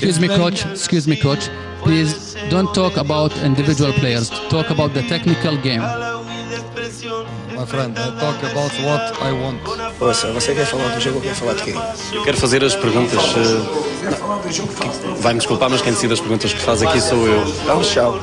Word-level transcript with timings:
Excuse 0.00 0.18
me, 0.18 0.28
coach. 0.28 0.64
Excuse 0.72 1.06
me, 1.06 1.16
coach. 1.16 1.50
Please 1.82 2.34
don't 2.48 2.72
talk 2.74 2.96
about 2.96 3.36
individual 3.44 3.92
players. 3.92 4.30
Talk 4.48 4.70
about 4.70 4.94
the 4.94 5.02
technical 5.02 5.56
game. 5.58 5.82
My 7.54 7.66
friend, 7.66 7.98
I 7.98 8.08
talk 8.18 8.42
about 8.42 8.72
what 8.80 9.20
I 9.20 9.32
want. 9.32 9.60
Ouça, 10.00 10.32
você 10.32 10.54
quer 10.54 10.64
falar 10.64 10.88
do 10.94 11.00
jogo 11.00 11.16
ou 11.16 11.22
quer 11.22 11.34
falar 11.34 11.52
de 11.54 11.64
quê? 11.64 11.74
Eu 12.14 12.22
quero 12.24 12.38
fazer 12.38 12.64
as 12.64 12.74
perguntas. 12.74 13.18
eh, 13.36 14.10
Vai-me 15.20 15.38
desculpar, 15.40 15.68
mas 15.68 15.82
quem 15.82 15.92
decide 15.92 16.14
as 16.14 16.20
perguntas 16.20 16.54
que 16.54 16.60
faz 16.60 16.82
aqui 16.82 16.98
sou 16.98 17.26
eu. 17.26 17.44
Dá 17.66 17.76
um 17.76 17.82
tchau. 17.82 18.18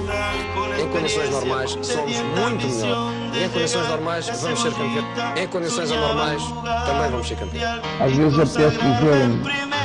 Em 0.82 0.88
condições 0.90 1.30
normais, 1.30 1.78
somos 1.84 2.18
muito 2.18 2.68
melhor. 2.68 3.14
E 3.36 3.44
em 3.44 3.50
condições 3.50 3.88
normais, 3.88 4.28
vamos 4.42 4.62
ser 4.62 4.72
campeões. 4.72 5.06
Em 5.40 5.48
condições 5.48 5.92
anormais, 5.92 6.42
também 6.88 7.12
vamos 7.12 7.28
ser 7.28 7.36
campeões. 7.36 7.82
Às 8.00 8.12
vezes 8.14 8.40
apetece 8.40 8.78
dizer 8.78 9.77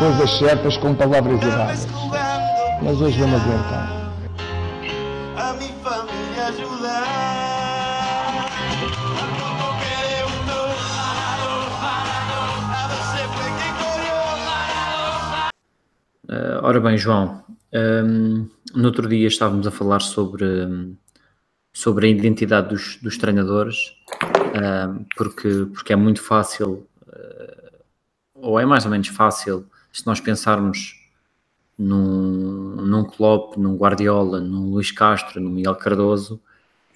coisas 0.00 0.30
certas 0.38 0.78
com 0.78 0.94
palavras 0.94 1.42
erradas. 1.42 1.86
Mas 2.82 2.98
hoje 3.02 3.20
vamos 3.20 3.38
aguentar. 3.42 4.00
a 5.36 5.52
mi 5.52 5.68
familia 5.82 6.46
ayudar. 6.46 7.04
Uh, 16.26 16.62
ora 16.62 16.80
bem, 16.80 16.96
João, 16.96 17.44
um, 17.74 18.48
no 18.74 18.86
outro 18.86 19.06
dia 19.06 19.28
estávamos 19.28 19.66
a 19.66 19.70
falar 19.70 20.00
sobre, 20.00 20.96
sobre 21.74 22.06
a 22.06 22.10
identidade 22.10 22.70
dos, 22.70 22.96
dos 23.02 23.18
treinadores, 23.18 23.92
um, 24.24 25.04
porque, 25.14 25.66
porque 25.74 25.92
é 25.92 25.96
muito 25.96 26.22
fácil, 26.22 26.88
uh, 27.06 27.82
ou 28.34 28.58
é 28.58 28.64
mais 28.64 28.86
ou 28.86 28.90
menos 28.90 29.08
fácil, 29.08 29.68
se 29.92 30.06
nós 30.06 30.20
pensarmos 30.20 31.00
num, 31.78 32.76
num 32.76 33.04
Klopp, 33.04 33.56
num 33.56 33.76
Guardiola, 33.76 34.40
num 34.40 34.70
Luís 34.70 34.90
Castro, 34.90 35.40
num 35.40 35.50
Miguel 35.50 35.74
Cardoso, 35.76 36.40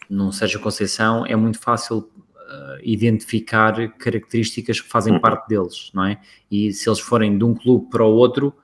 num 0.08 0.30
Sérgio 0.30 0.60
Conceição, 0.60 1.24
é 1.24 1.34
muito 1.34 1.58
fácil 1.58 1.98
uh, 1.98 2.78
identificar 2.82 3.88
características 3.96 4.80
que 4.80 4.88
fazem 4.88 5.18
parte 5.18 5.48
deles, 5.48 5.90
não 5.94 6.04
é? 6.04 6.20
E 6.50 6.72
se 6.72 6.88
eles 6.88 7.00
forem 7.00 7.38
de 7.38 7.44
um 7.44 7.54
clube 7.54 7.88
para 7.90 8.04
o 8.04 8.12
outro, 8.12 8.54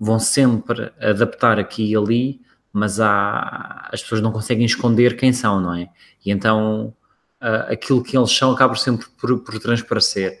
vão 0.00 0.18
sempre 0.18 0.90
adaptar 0.98 1.58
aqui 1.58 1.92
e 1.92 1.96
ali, 1.96 2.40
mas 2.72 2.98
há, 2.98 3.88
as 3.92 4.02
pessoas 4.02 4.22
não 4.22 4.32
conseguem 4.32 4.64
esconder 4.64 5.16
quem 5.16 5.32
são, 5.32 5.60
não 5.60 5.74
é? 5.74 5.90
E 6.24 6.30
então 6.30 6.94
uh, 7.40 7.70
aquilo 7.72 8.02
que 8.02 8.16
eles 8.16 8.32
são 8.32 8.52
acaba 8.52 8.74
sempre 8.74 9.06
por, 9.20 9.38
por 9.40 9.58
transparecer. 9.58 10.40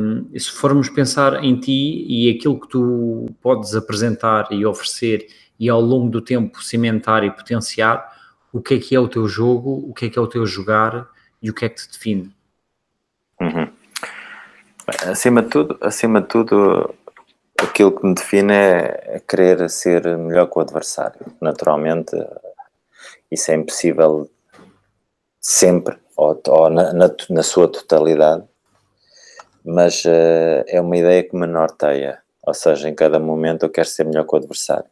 Um, 0.00 0.38
se 0.38 0.50
formos 0.50 0.88
pensar 0.88 1.44
em 1.44 1.58
ti 1.58 2.04
e 2.08 2.30
aquilo 2.30 2.58
que 2.58 2.68
tu 2.68 3.26
podes 3.42 3.74
apresentar 3.74 4.48
e 4.50 4.64
oferecer 4.64 5.26
e 5.58 5.68
ao 5.68 5.80
longo 5.80 6.08
do 6.08 6.20
tempo 6.20 6.62
cimentar 6.62 7.22
e 7.24 7.30
potenciar, 7.30 8.10
o 8.52 8.60
que 8.60 8.74
é 8.74 8.78
que 8.78 8.96
é 8.96 9.00
o 9.00 9.08
teu 9.08 9.28
jogo, 9.28 9.84
o 9.88 9.92
que 9.92 10.06
é 10.06 10.10
que 10.10 10.18
é 10.18 10.22
o 10.22 10.26
teu 10.26 10.46
jogar 10.46 11.08
e 11.42 11.50
o 11.50 11.54
que 11.54 11.64
é 11.66 11.68
que 11.68 11.76
te 11.76 11.92
define? 11.92 12.34
Uhum. 13.40 13.68
Acima 15.06 15.42
de 15.42 15.48
tudo, 15.48 15.78
acima 15.80 16.20
de 16.20 16.28
tudo, 16.28 16.94
aquilo 17.58 17.92
que 17.92 18.06
me 18.06 18.14
define 18.14 18.52
é, 18.52 19.16
é 19.16 19.20
querer 19.20 19.68
ser 19.70 20.16
melhor 20.16 20.46
que 20.46 20.58
o 20.58 20.62
adversário. 20.62 21.20
Naturalmente, 21.40 22.16
isso 23.30 23.50
é 23.50 23.54
impossível 23.54 24.28
sempre, 25.40 25.96
ou, 26.16 26.40
ou 26.48 26.70
na, 26.70 26.92
na, 26.92 27.10
na, 27.30 27.42
sua 27.42 27.68
totalidade, 27.68 28.44
mas 29.64 30.04
uh, 30.04 30.64
é 30.66 30.80
uma 30.80 30.96
ideia 30.96 31.22
que 31.22 31.36
me 31.36 31.46
norteia. 31.46 32.22
Ou 32.46 32.54
seja, 32.54 32.88
em 32.88 32.94
cada 32.94 33.18
momento 33.18 33.64
eu 33.64 33.70
quero 33.70 33.88
ser 33.88 34.04
melhor 34.04 34.26
que 34.26 34.34
o 34.34 34.38
adversário. 34.38 34.90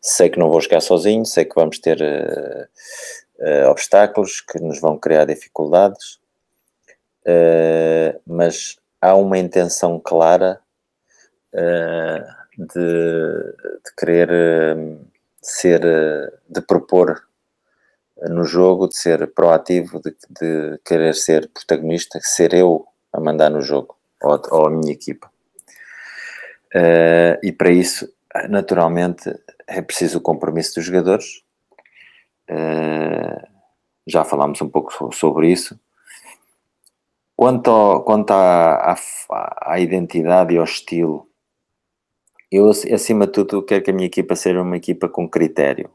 Sei 0.00 0.28
que 0.28 0.38
não 0.38 0.50
vou 0.50 0.60
jogar 0.60 0.80
sozinho, 0.80 1.24
sei 1.24 1.44
que 1.44 1.54
vamos 1.54 1.78
ter 1.78 1.98
uh, 2.00 3.64
uh, 3.66 3.70
obstáculos 3.70 4.40
que 4.40 4.58
nos 4.60 4.80
vão 4.80 4.98
criar 4.98 5.24
dificuldades, 5.24 6.20
mas 8.26 8.76
há 9.00 9.14
uma 9.14 9.38
intenção 9.38 9.98
clara 9.98 10.60
de, 12.58 12.74
de, 12.74 13.90
querer 13.96 14.76
ser, 15.40 15.80
de 16.46 16.60
propor 16.60 17.22
no 18.28 18.44
jogo, 18.44 18.88
de 18.88 18.98
ser 18.98 19.26
proativo, 19.32 20.02
de, 20.02 20.14
de, 20.28 20.78
querer 20.84 21.14
ser 21.14 21.48
protagonista, 21.48 22.18
ser 22.22 22.52
eu 22.52 22.86
a 23.14 23.20
mandar 23.20 23.50
no 23.50 23.62
jogo, 23.62 23.96
ou, 24.22 24.42
ou 24.50 24.66
a 24.66 24.70
minha 24.70 24.92
equipa. 24.92 25.30
Uh, 26.74 27.38
e 27.42 27.52
para 27.52 27.70
isso, 27.70 28.12
naturalmente, 28.48 29.32
é 29.66 29.80
preciso 29.80 30.18
o 30.18 30.20
compromisso 30.20 30.74
dos 30.74 30.84
jogadores. 30.84 31.42
Uh, 32.50 33.46
já 34.06 34.24
falámos 34.24 34.60
um 34.60 34.68
pouco 34.68 35.14
sobre 35.14 35.50
isso. 35.50 35.78
Quanto, 37.36 37.70
ao, 37.70 38.04
quanto 38.04 38.32
à, 38.32 38.92
à, 38.92 39.72
à 39.72 39.80
identidade 39.80 40.54
e 40.54 40.58
ao 40.58 40.64
estilo 40.64 41.28
eu, 42.54 42.70
acima 42.70 43.26
de 43.26 43.32
tudo, 43.32 43.64
quero 43.64 43.82
que 43.82 43.90
a 43.90 43.92
minha 43.92 44.06
equipa 44.06 44.36
seja 44.36 44.62
uma 44.62 44.76
equipa 44.76 45.08
com 45.08 45.28
critério, 45.28 45.90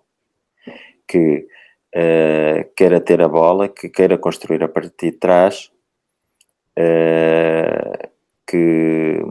que 1.07 1.47
uh, 1.95 2.73
queira 2.75 2.99
ter 2.99 3.21
a 3.21 3.29
bola, 3.29 3.69
que 3.69 3.87
queira 3.87 4.17
construir 4.17 4.61
a 4.61 4.67
partir 4.67 5.11
de 5.11 5.17
trás, 5.17 5.71
uh, 6.79 8.09
que, 8.47 9.21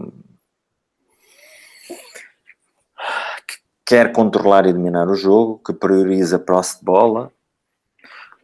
que, 3.47 3.57
quer 3.87 4.13
controlar 4.13 4.67
e 4.67 4.73
dominar 4.73 5.09
o 5.09 5.15
jogo, 5.15 5.61
que 5.65 5.73
prioriza 5.73 6.39
posse 6.39 6.79
de 6.79 6.85
bola, 6.85 7.33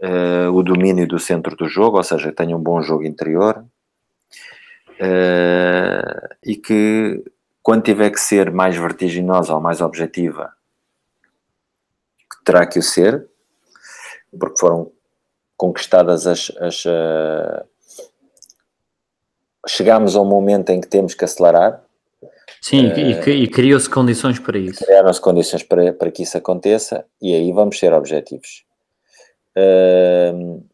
uh, 0.00 0.50
o 0.52 0.62
domínio 0.62 1.06
do 1.06 1.18
centro 1.18 1.54
do 1.54 1.68
jogo, 1.68 1.98
ou 1.98 2.02
seja, 2.02 2.32
tenha 2.32 2.56
um 2.56 2.62
bom 2.62 2.80
jogo 2.80 3.04
interior. 3.04 3.64
e 6.42 6.56
que 6.56 7.22
quando 7.62 7.82
tiver 7.82 8.10
que 8.10 8.20
ser 8.20 8.50
mais 8.52 8.76
vertiginosa 8.76 9.54
ou 9.54 9.60
mais 9.60 9.80
objetiva, 9.80 10.52
terá 12.44 12.66
que 12.66 12.78
o 12.78 12.82
ser, 12.82 13.26
porque 14.38 14.58
foram 14.58 14.92
conquistadas 15.56 16.26
as. 16.26 16.52
as 16.60 16.84
uh, 16.84 17.73
chegámos 19.66 20.16
ao 20.16 20.24
momento 20.24 20.70
em 20.70 20.80
que 20.80 20.88
temos 20.88 21.14
que 21.14 21.24
acelerar. 21.24 21.82
Sim, 22.60 22.88
uh, 22.88 22.98
e, 23.28 23.44
e 23.44 23.48
criou-se 23.48 23.88
condições 23.88 24.38
para 24.38 24.58
isso. 24.58 24.84
Criaram-se 24.84 25.20
condições 25.20 25.62
para, 25.62 25.92
para 25.92 26.10
que 26.10 26.22
isso 26.22 26.36
aconteça 26.36 27.04
e 27.20 27.34
aí 27.34 27.52
vamos 27.52 27.78
ser 27.78 27.92
objetivos. 27.92 28.64
Uh, 29.56 30.64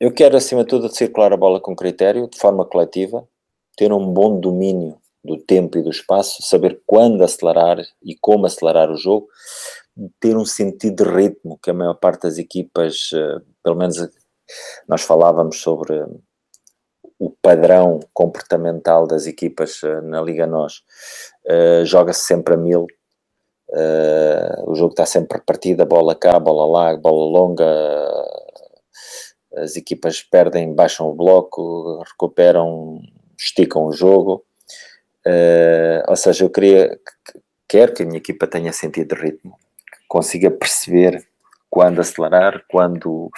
eu 0.00 0.12
quero, 0.12 0.36
acima 0.36 0.62
de 0.62 0.68
tudo, 0.68 0.88
circular 0.88 1.32
a 1.32 1.36
bola 1.36 1.60
com 1.60 1.74
critério, 1.74 2.28
de 2.28 2.38
forma 2.38 2.64
coletiva, 2.64 3.26
ter 3.76 3.92
um 3.92 4.06
bom 4.06 4.38
domínio 4.38 4.98
do 5.24 5.38
tempo 5.38 5.78
e 5.78 5.82
do 5.82 5.90
espaço, 5.90 6.42
saber 6.42 6.82
quando 6.86 7.24
acelerar 7.24 7.78
e 8.02 8.14
como 8.20 8.44
acelerar 8.46 8.90
o 8.90 8.96
jogo, 8.96 9.26
ter 10.20 10.36
um 10.36 10.44
sentido 10.44 11.04
de 11.04 11.10
ritmo 11.10 11.58
que 11.62 11.70
a 11.70 11.74
maior 11.74 11.94
parte 11.94 12.22
das 12.22 12.36
equipas, 12.36 13.10
eh, 13.14 13.40
pelo 13.62 13.76
menos 13.76 13.96
nós 14.86 15.02
falávamos 15.02 15.60
sobre 15.60 16.04
o 17.18 17.30
padrão 17.30 18.00
comportamental 18.12 19.06
das 19.06 19.26
equipas 19.26 19.82
eh, 19.82 20.00
na 20.02 20.20
Liga 20.20 20.46
Nós, 20.46 20.82
uh, 21.46 21.84
joga-se 21.84 22.22
sempre 22.22 22.54
a 22.54 22.56
mil, 22.56 22.86
uh, 23.70 24.70
o 24.70 24.74
jogo 24.74 24.90
está 24.90 25.06
sempre 25.06 25.38
repartido, 25.38 25.86
bola 25.86 26.14
cá, 26.14 26.38
bola 26.38 26.66
lá, 26.66 26.96
bola 26.96 27.38
longa, 27.38 27.64
as 29.56 29.76
equipas 29.76 30.22
perdem, 30.22 30.74
baixam 30.74 31.08
o 31.08 31.14
bloco, 31.14 32.02
recuperam, 32.04 33.00
esticam 33.38 33.84
o 33.86 33.92
jogo, 33.92 34.44
Uh, 35.26 36.04
ou 36.06 36.16
seja, 36.16 36.44
eu 36.44 36.50
queria, 36.50 36.98
quero 37.66 37.94
que 37.94 38.02
a 38.02 38.06
minha 38.06 38.18
equipa 38.18 38.46
tenha 38.46 38.72
sentido 38.72 39.14
de 39.14 39.22
ritmo, 39.22 39.58
que 39.90 40.04
consiga 40.06 40.50
perceber 40.50 41.26
quando 41.70 42.00
acelerar, 42.00 42.62
quando 42.68 43.30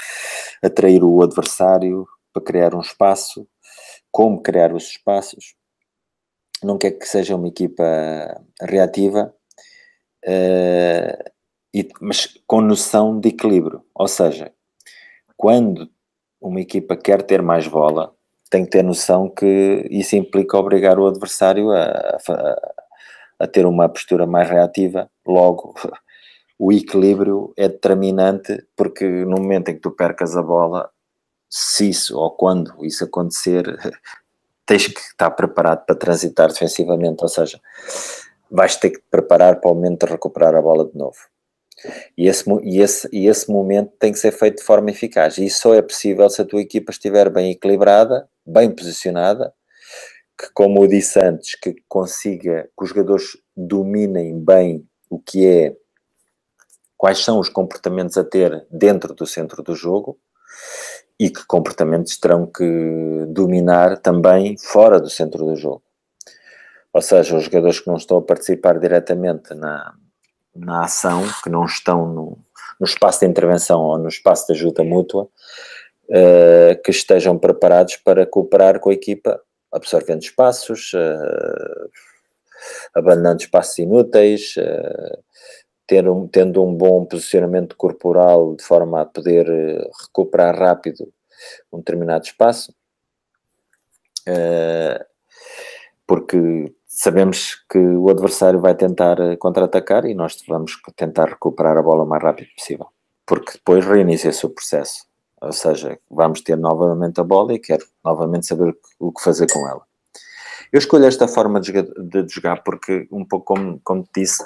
atrair 0.62 1.04
o 1.04 1.22
adversário 1.22 2.06
para 2.32 2.42
criar 2.42 2.74
um 2.74 2.80
espaço, 2.80 3.46
como 4.16 4.40
criar 4.40 4.72
os 4.72 4.84
espaços. 4.84 5.54
Não 6.64 6.78
quer 6.78 6.92
que 6.92 7.06
seja 7.06 7.36
uma 7.36 7.48
equipa 7.48 7.84
reativa, 8.62 9.34
uh, 10.24 11.30
e, 11.74 11.86
mas 12.00 12.26
com 12.46 12.62
noção 12.62 13.20
de 13.20 13.28
equilíbrio. 13.28 13.82
Ou 13.94 14.08
seja, 14.08 14.50
quando 15.36 15.90
uma 16.40 16.62
equipa 16.62 16.96
quer 16.96 17.20
ter 17.24 17.42
mais 17.42 17.68
bola, 17.68 18.14
tem 18.50 18.64
que 18.64 18.70
ter 18.70 18.82
noção 18.82 19.28
que 19.28 19.86
isso 19.90 20.16
implica 20.16 20.56
obrigar 20.56 20.98
o 20.98 21.06
adversário 21.06 21.70
a, 21.72 21.84
a, 21.84 22.72
a 23.40 23.46
ter 23.46 23.66
uma 23.66 23.86
postura 23.86 24.26
mais 24.26 24.48
reativa. 24.48 25.10
Logo, 25.26 25.74
o 26.58 26.72
equilíbrio 26.72 27.52
é 27.54 27.68
determinante 27.68 28.66
porque 28.74 29.04
no 29.04 29.36
momento 29.36 29.68
em 29.68 29.74
que 29.74 29.82
tu 29.82 29.90
percas 29.90 30.34
a 30.38 30.42
bola, 30.42 30.90
se 31.48 31.90
isso 31.90 32.18
ou 32.18 32.30
quando 32.30 32.84
isso 32.84 33.04
acontecer, 33.04 33.64
tens 34.66 34.88
que 34.88 35.00
estar 35.00 35.30
preparado 35.30 35.84
para 35.86 35.94
transitar 35.94 36.48
defensivamente. 36.48 37.22
Ou 37.22 37.28
seja, 37.28 37.60
vais 38.50 38.76
ter 38.76 38.90
que 38.90 38.98
te 38.98 39.06
preparar 39.10 39.60
para 39.60 39.70
o 39.70 39.74
momento 39.74 40.06
de 40.06 40.12
recuperar 40.12 40.54
a 40.54 40.62
bola 40.62 40.84
de 40.84 40.96
novo. 40.96 41.18
E 42.16 42.26
esse, 42.26 42.44
e, 42.62 42.80
esse, 42.80 43.08
e 43.12 43.26
esse 43.26 43.50
momento 43.50 43.92
tem 43.98 44.12
que 44.12 44.18
ser 44.18 44.32
feito 44.32 44.58
de 44.58 44.64
forma 44.64 44.90
eficaz. 44.90 45.38
E 45.38 45.44
isso 45.44 45.60
só 45.60 45.74
é 45.74 45.82
possível 45.82 46.28
se 46.30 46.40
a 46.40 46.44
tua 46.44 46.60
equipa 46.60 46.90
estiver 46.90 47.30
bem 47.30 47.50
equilibrada, 47.50 48.28
bem 48.44 48.70
posicionada, 48.70 49.52
que, 50.38 50.50
como 50.52 50.82
eu 50.82 50.88
disse 50.88 51.20
antes, 51.20 51.54
que 51.54 51.76
consiga, 51.88 52.64
que 52.76 52.84
os 52.84 52.88
jogadores 52.88 53.36
dominem 53.56 54.38
bem 54.38 54.86
o 55.08 55.18
que 55.18 55.46
é, 55.46 55.76
quais 56.96 57.18
são 57.18 57.38
os 57.38 57.48
comportamentos 57.48 58.16
a 58.16 58.24
ter 58.24 58.66
dentro 58.70 59.14
do 59.14 59.26
centro 59.26 59.62
do 59.62 59.74
jogo 59.74 60.18
e 61.18 61.30
que 61.30 61.46
comportamentos 61.46 62.16
terão 62.18 62.46
que 62.46 63.24
dominar 63.28 63.98
também 63.98 64.56
fora 64.58 65.00
do 65.00 65.08
centro 65.08 65.44
do 65.44 65.56
jogo. 65.56 65.82
Ou 66.92 67.02
seja, 67.02 67.36
os 67.36 67.44
jogadores 67.44 67.80
que 67.80 67.88
não 67.88 67.96
estão 67.96 68.18
a 68.18 68.22
participar 68.22 68.78
diretamente 68.78 69.54
na, 69.54 69.94
na 70.54 70.84
ação, 70.84 71.22
que 71.42 71.50
não 71.50 71.64
estão 71.64 72.06
no, 72.06 72.38
no 72.80 72.86
espaço 72.86 73.20
de 73.20 73.26
intervenção 73.26 73.82
ou 73.82 73.98
no 73.98 74.08
espaço 74.08 74.46
de 74.46 74.52
ajuda 74.52 74.82
mútua, 74.82 75.24
uh, 75.24 76.82
que 76.82 76.90
estejam 76.90 77.38
preparados 77.38 77.96
para 77.96 78.26
cooperar 78.26 78.80
com 78.80 78.90
a 78.90 78.94
equipa, 78.94 79.40
absorvendo 79.72 80.22
espaços, 80.22 80.92
uh, 80.94 81.90
abandonando 82.94 83.42
espaços 83.42 83.78
inúteis, 83.78 84.54
uh, 84.56 85.18
ter 85.86 86.08
um, 86.08 86.26
tendo 86.26 86.64
um 86.64 86.74
bom 86.74 87.04
posicionamento 87.04 87.76
corporal 87.76 88.54
de 88.56 88.64
forma 88.64 89.02
a 89.02 89.06
poder 89.06 89.46
recuperar 90.02 90.58
rápido 90.58 91.12
um 91.72 91.78
determinado 91.78 92.24
espaço. 92.24 92.74
porque 96.06 96.72
sabemos 96.86 97.56
que 97.70 97.78
o 97.78 98.08
adversário 98.08 98.60
vai 98.60 98.74
tentar 98.74 99.18
eh, 99.20 99.36
contra-atacar 99.36 100.06
e 100.06 100.14
nós 100.14 100.42
vamos 100.48 100.72
tentar 100.96 101.28
recuperar 101.28 101.76
a 101.76 101.82
bola 101.82 102.04
o 102.04 102.06
mais 102.06 102.22
rápido 102.22 102.48
possível, 102.56 102.86
porque 103.26 103.52
depois 103.52 103.84
reinicia-se 103.84 104.46
o 104.46 104.50
processo. 104.50 105.04
Ou 105.42 105.52
seja, 105.52 105.98
vamos 106.10 106.40
ter 106.40 106.56
novamente 106.56 107.20
a 107.20 107.24
bola 107.24 107.52
e 107.52 107.58
quero 107.58 107.84
novamente 108.02 108.46
saber 108.46 108.74
o 108.98 109.12
que 109.12 109.22
fazer 109.22 109.46
com 109.52 109.68
ela. 109.68 109.82
Eu 110.72 110.78
escolho 110.78 111.04
esta 111.04 111.28
forma 111.28 111.60
de 111.60 111.66
jogar, 111.68 111.82
de 111.82 112.28
jogar 112.28 112.64
porque, 112.64 113.06
um 113.12 113.24
pouco 113.24 113.54
como, 113.54 113.80
como 113.84 114.02
te 114.02 114.20
disse, 114.22 114.42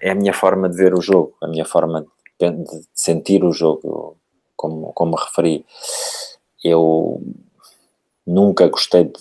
é 0.00 0.10
a 0.10 0.14
minha 0.14 0.32
forma 0.32 0.68
de 0.68 0.76
ver 0.76 0.94
o 0.94 1.00
jogo, 1.00 1.36
a 1.42 1.48
minha 1.48 1.64
forma 1.64 2.06
de 2.38 2.86
sentir 2.94 3.44
o 3.44 3.52
jogo, 3.52 4.16
como, 4.56 4.92
como 4.92 5.16
referi. 5.16 5.64
Eu 6.62 7.22
nunca 8.26 8.66
gostei 8.68 9.04
de, 9.04 9.12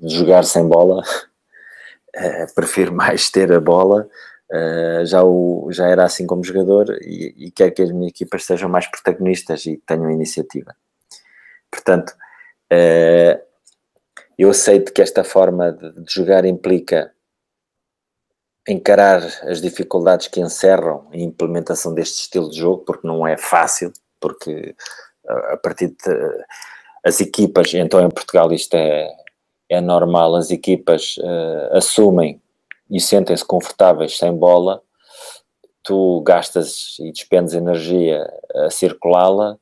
de 0.00 0.14
jogar 0.14 0.44
sem 0.44 0.66
bola, 0.66 1.02
uh, 1.02 2.54
prefiro 2.54 2.92
mais 2.92 3.30
ter 3.30 3.52
a 3.52 3.60
bola. 3.60 4.08
Uh, 4.48 5.04
já, 5.04 5.24
o, 5.24 5.68
já 5.72 5.88
era 5.88 6.04
assim 6.04 6.24
como 6.24 6.44
jogador 6.44 6.96
e, 7.02 7.34
e 7.36 7.50
quero 7.50 7.72
que 7.72 7.82
as 7.82 7.90
minhas 7.90 8.10
equipas 8.10 8.44
sejam 8.44 8.68
mais 8.68 8.86
protagonistas 8.86 9.66
e 9.66 9.76
tenham 9.84 10.08
iniciativa. 10.08 10.74
Portanto, 11.68 12.14
uh, 12.72 13.46
eu 14.38 14.50
aceito 14.50 14.92
que 14.92 15.02
esta 15.02 15.24
forma 15.24 15.72
de, 15.72 15.92
de, 15.92 16.12
jogar 16.12 16.44
implica 16.44 17.12
encarar 18.68 19.22
as 19.42 19.60
dificuldades 19.60 20.26
que 20.28 20.40
encerram 20.40 21.06
a 21.12 21.16
implementação 21.16 21.94
deste 21.94 22.22
estilo 22.22 22.50
de 22.50 22.58
jogo, 22.58 22.84
porque 22.84 23.06
não 23.06 23.26
é 23.26 23.36
fácil, 23.36 23.92
porque 24.20 24.74
a 25.28 25.56
partir 25.56 25.88
de 25.88 26.44
as 27.04 27.20
equipas, 27.20 27.72
então 27.74 28.04
em 28.04 28.10
Portugal 28.10 28.52
isto 28.52 28.74
é, 28.74 29.08
é 29.68 29.80
normal, 29.80 30.34
as 30.34 30.50
equipas 30.50 31.16
uh, 31.18 31.76
assumem 31.76 32.40
e 32.90 33.00
sentem-se 33.00 33.44
confortáveis 33.44 34.18
sem 34.18 34.32
bola, 34.34 34.82
tu 35.84 36.20
gastas 36.22 36.96
e 36.98 37.12
despendes 37.12 37.54
energia 37.54 38.28
a 38.54 38.70
circulá-la 38.70 39.56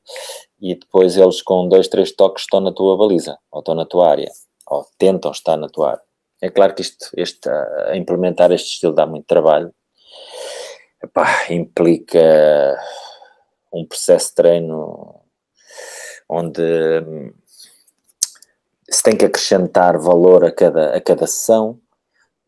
e 0.59 0.73
depois 0.73 1.17
eles 1.17 1.41
com 1.43 1.67
dois, 1.67 1.87
três 1.87 2.11
toques 2.11 2.43
estão 2.43 2.59
na 2.59 2.71
tua 2.71 2.97
baliza, 2.97 3.37
ou 3.51 3.59
estão 3.59 3.75
na 3.75 3.85
tua 3.85 4.09
área, 4.09 4.31
ou 4.67 4.85
tentam 4.97 5.31
estar 5.31 5.57
na 5.57 5.69
tua 5.69 5.91
área. 5.91 6.04
É 6.41 6.49
claro 6.49 6.75
que 6.75 6.81
isto, 6.81 7.09
este, 7.15 7.49
a 7.49 7.95
implementar 7.95 8.51
este 8.51 8.73
estilo 8.73 8.93
dá 8.93 9.05
muito 9.05 9.25
trabalho, 9.25 9.73
Epá, 11.03 11.27
implica 11.49 12.19
um 13.71 13.85
processo 13.85 14.29
de 14.29 14.35
treino 14.35 15.21
onde 16.27 16.61
hum, 16.61 17.33
se 18.89 19.03
tem 19.03 19.15
que 19.15 19.25
acrescentar 19.25 19.97
valor 19.99 20.43
a 20.45 20.51
cada, 20.51 20.95
a 20.95 21.01
cada 21.01 21.27
sessão, 21.27 21.79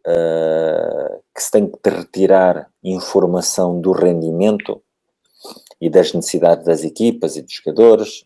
uh, 0.07 1.23
que 1.35 1.43
se 1.43 1.51
tem 1.51 1.69
que 1.69 1.89
retirar 1.89 2.69
informação 2.83 3.79
do 3.79 3.91
rendimento 3.91 4.81
e 5.79 5.89
das 5.89 6.13
necessidades 6.13 6.65
das 6.65 6.83
equipas 6.83 7.35
e 7.35 7.41
dos 7.41 7.53
jogadores, 7.53 8.25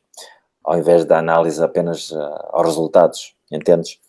ao 0.63 0.77
invés 0.77 1.03
da 1.03 1.17
análise 1.17 1.61
apenas 1.61 2.11
uh, 2.11 2.19
aos 2.51 2.67
resultados, 2.67 3.35
entendes? 3.51 3.99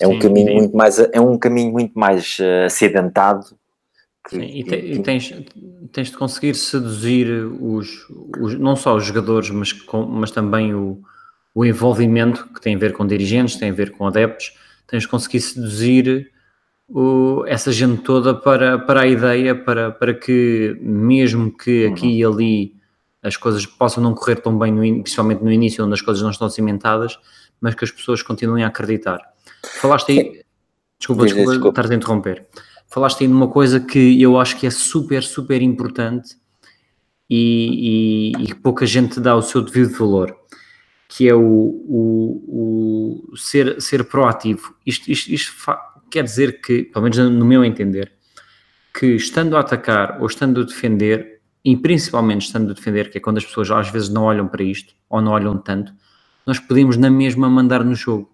É 0.00 0.06
sim, 0.06 0.14
um 0.14 0.18
caminho 0.18 0.54
muito 0.54 0.76
mais 0.76 0.98
é 0.98 1.20
um 1.20 1.38
caminho 1.38 1.72
muito 1.72 1.98
mais 1.98 2.38
acidentado 2.64 3.58
que, 4.28 4.36
sim, 4.36 4.42
e, 4.42 4.64
te, 4.64 4.76
e, 4.76 4.98
tens, 5.02 5.32
tens 5.92 6.10
de 6.10 6.16
conseguir 6.16 6.54
seduzir 6.54 7.28
os, 7.60 8.06
os, 8.38 8.58
não 8.58 8.76
só 8.76 8.94
os 8.94 9.04
jogadores, 9.04 9.50
mas, 9.50 9.72
com, 9.72 10.04
mas 10.04 10.30
também 10.30 10.74
o, 10.74 11.00
o 11.54 11.64
envolvimento 11.64 12.46
que 12.52 12.60
tem 12.60 12.74
a 12.74 12.78
ver 12.78 12.92
com 12.92 13.06
dirigentes, 13.06 13.56
tem 13.56 13.70
a 13.70 13.74
ver 13.74 13.92
com 13.92 14.06
adeptos, 14.06 14.52
tens 14.86 15.02
de 15.02 15.08
conseguir 15.08 15.40
seduzir 15.40 16.30
o, 16.88 17.44
essa 17.46 17.72
gente 17.72 18.02
toda 18.02 18.34
para, 18.34 18.78
para 18.78 19.02
a 19.02 19.06
ideia, 19.06 19.54
para, 19.54 19.90
para 19.90 20.14
que 20.14 20.76
mesmo 20.80 21.50
que 21.50 21.86
uhum. 21.86 21.92
aqui 21.92 22.18
e 22.18 22.24
ali 22.24 22.74
as 23.22 23.36
coisas 23.36 23.66
possam 23.66 24.02
não 24.02 24.14
correr 24.14 24.36
tão 24.36 24.58
bem, 24.58 24.72
no, 24.72 25.02
principalmente 25.02 25.42
no 25.42 25.50
início, 25.50 25.84
onde 25.84 25.94
as 25.94 26.00
coisas 26.00 26.22
não 26.22 26.30
estão 26.30 26.48
cimentadas, 26.48 27.18
mas 27.60 27.74
que 27.74 27.84
as 27.84 27.90
pessoas 27.90 28.22
continuem 28.22 28.64
a 28.64 28.68
acreditar. 28.68 29.20
Falaste 29.62 30.12
aí, 30.12 30.44
desculpa, 30.98 31.24
desculpa, 31.24 31.50
desculpa. 31.52 31.80
estar 31.80 31.92
a 31.92 31.96
interromper. 31.96 32.46
Falaste 32.88 33.22
aí 33.22 33.26
de 33.26 33.32
uma 33.32 33.48
coisa 33.48 33.80
que 33.80 34.20
eu 34.20 34.38
acho 34.38 34.56
que 34.56 34.66
é 34.66 34.70
super, 34.70 35.22
super 35.22 35.60
importante 35.60 36.36
e, 37.28 38.32
e, 38.38 38.44
e 38.44 38.54
pouca 38.54 38.86
gente 38.86 39.20
dá 39.20 39.34
o 39.34 39.42
seu 39.42 39.62
devido 39.62 39.96
valor 39.98 40.34
que 41.08 41.26
é 41.26 41.34
o, 41.34 41.40
o, 41.40 43.24
o 43.32 43.36
ser, 43.36 43.80
ser 43.80 44.04
proativo. 44.04 44.74
Isto, 44.84 45.10
isto, 45.10 45.32
isto 45.32 45.52
quer 46.10 46.22
dizer 46.22 46.60
que, 46.60 46.82
pelo 46.82 47.04
menos 47.04 47.18
no 47.18 47.44
meu 47.46 47.64
entender, 47.64 48.12
que 48.92 49.06
estando 49.06 49.56
a 49.56 49.60
atacar 49.60 50.20
ou 50.20 50.26
estando 50.26 50.60
a 50.60 50.64
defender, 50.64 51.40
e 51.64 51.76
principalmente 51.76 52.46
estando 52.46 52.70
a 52.70 52.74
defender, 52.74 53.10
que 53.10 53.18
é 53.18 53.20
quando 53.20 53.38
as 53.38 53.44
pessoas 53.44 53.70
às 53.70 53.90
vezes 53.90 54.08
não 54.10 54.24
olham 54.24 54.46
para 54.46 54.62
isto, 54.62 54.94
ou 55.08 55.20
não 55.20 55.32
olham 55.32 55.56
tanto, 55.56 55.92
nós 56.46 56.58
podemos 56.58 56.96
na 56.96 57.10
mesma 57.10 57.48
mandar 57.48 57.82
no 57.82 57.94
jogo. 57.94 58.30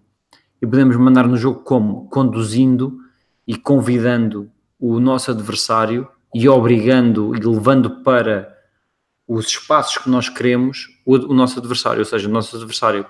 E 0.61 0.65
podemos 0.65 0.95
mandar 0.95 1.27
no 1.27 1.37
jogo 1.37 1.61
como? 1.61 2.07
Conduzindo 2.09 2.99
e 3.47 3.55
convidando 3.55 4.49
o 4.79 4.99
nosso 4.99 5.31
adversário 5.31 6.07
e 6.33 6.47
obrigando 6.49 7.35
e 7.35 7.39
levando 7.39 8.01
para 8.03 8.53
os 9.27 9.47
espaços 9.47 9.97
que 9.97 10.09
nós 10.09 10.29
queremos 10.29 10.87
o, 11.05 11.15
o, 11.15 11.33
nosso 11.33 11.59
adversário, 11.59 11.99
ou 11.99 12.05
seja, 12.05 12.27
o 12.27 12.31
nosso 12.31 12.55
adversário 12.55 13.05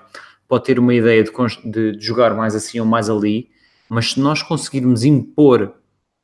pode 0.48 0.64
ter 0.64 0.78
uma 0.78 0.94
ideia 0.94 1.22
de, 1.22 1.30
de, 1.64 1.96
de, 1.96 2.06
jogar 2.06 2.34
mais 2.34 2.54
assim 2.54 2.78
ou 2.80 2.86
mais 2.86 3.10
ali, 3.10 3.50
mas 3.88 4.12
se 4.12 4.20
nós 4.20 4.42
conseguirmos 4.42 5.04
impor 5.04 5.74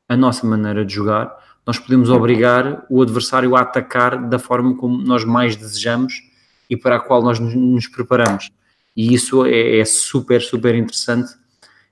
a 0.07 0.15
nossa 0.15 0.47
maneira 0.47 0.85
de 0.85 0.93
jogar, 0.93 1.35
nós 1.65 1.79
podemos 1.79 2.09
obrigar 2.09 2.85
o 2.89 3.01
adversário 3.01 3.55
a 3.55 3.61
atacar 3.61 4.27
da 4.27 4.39
forma 4.39 4.75
como 4.75 5.01
nós 5.01 5.23
mais 5.23 5.55
desejamos 5.55 6.21
e 6.69 6.75
para 6.75 6.97
a 6.97 6.99
qual 6.99 7.21
nós 7.21 7.39
nos, 7.39 7.53
nos 7.53 7.87
preparamos. 7.87 8.49
E 8.95 9.13
isso 9.13 9.45
é, 9.45 9.79
é, 9.79 9.85
super, 9.85 10.41
super 10.41 10.75
interessante 10.75 11.33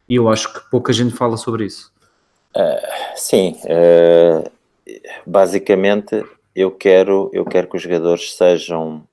e 0.08 0.16
eu 0.16 0.30
acho 0.30 0.54
que 0.54 0.60
pouca 0.70 0.94
gente 0.94 1.16
fala 1.16 1.38
sobre 1.38 1.66
isso. 1.66 1.92
Uh, 2.56 3.16
sim, 3.16 3.58
uh, 3.64 4.52
basicamente 5.26 6.24
eu 6.54 6.70
quero, 6.70 7.30
eu 7.34 7.46
quero 7.46 7.70
que 7.70 7.78
os 7.78 7.82
jogadores 7.82 8.36
sejam. 8.36 9.08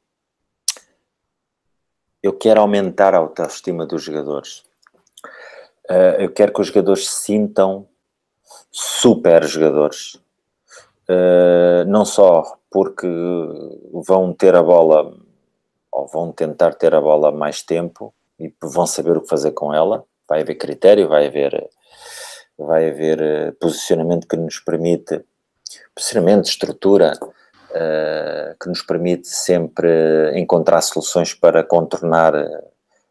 Eu 2.21 2.33
quero 2.33 2.61
aumentar 2.61 3.15
a 3.15 3.19
autoestima 3.19 3.87
dos 3.87 4.03
jogadores. 4.03 4.65
Uh, 5.89 6.19
eu 6.19 6.31
quero 6.31 6.53
que 6.53 6.61
os 6.61 6.67
jogadores 6.67 7.09
se 7.09 7.23
sintam 7.23 7.87
super 8.71 9.45
jogadores. 9.45 10.21
Não 11.87 12.05
só 12.05 12.59
porque 12.71 13.07
vão 14.07 14.31
ter 14.35 14.55
a 14.55 14.63
bola 14.63 15.17
ou 15.99 16.07
vão 16.07 16.31
tentar 16.31 16.75
ter 16.75 16.95
a 16.95 17.01
bola 17.01 17.33
mais 17.33 17.61
tempo 17.63 18.15
e 18.39 18.55
vão 18.63 18.87
saber 18.87 19.17
o 19.17 19.21
que 19.21 19.29
fazer 19.29 19.51
com 19.51 19.75
ela. 19.75 20.05
Vai 20.29 20.43
haver 20.43 20.55
critério, 20.55 21.09
vai 21.09 21.27
haver, 21.27 21.69
vai 22.57 22.91
haver 22.91 23.21
eh, 23.21 23.51
posicionamento 23.61 24.29
que 24.29 24.37
nos 24.37 24.61
permite 24.61 25.21
posicionamento, 25.95 26.47
estrutura, 26.47 27.13
uh, 27.21 28.57
que 28.63 28.69
nos 28.69 28.83
permite 28.83 29.29
sempre 29.29 29.89
encontrar 30.39 30.81
soluções 30.81 31.35
para 31.35 31.65
contornar 31.65 32.35
eh, 32.35 32.65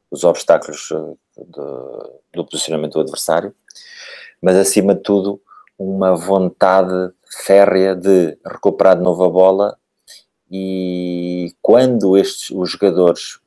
os 0.09 0.23
obstáculos 0.23 0.87
do, 1.35 2.21
do 2.33 2.45
posicionamento 2.45 2.93
do 2.93 3.01
adversário, 3.01 3.53
mas 4.41 4.55
acima 4.55 4.95
de 4.95 5.01
tudo, 5.01 5.41
uma 5.77 6.15
vontade 6.15 7.11
férrea 7.43 7.93
de 7.93 8.37
recuperar 8.45 8.95
de 8.95 9.03
novo 9.03 9.25
a 9.25 9.29
bola 9.29 9.77
e 10.49 11.53
quando 11.61 12.17
estes 12.17 12.49
os 12.51 12.71
jogadores 12.71 13.39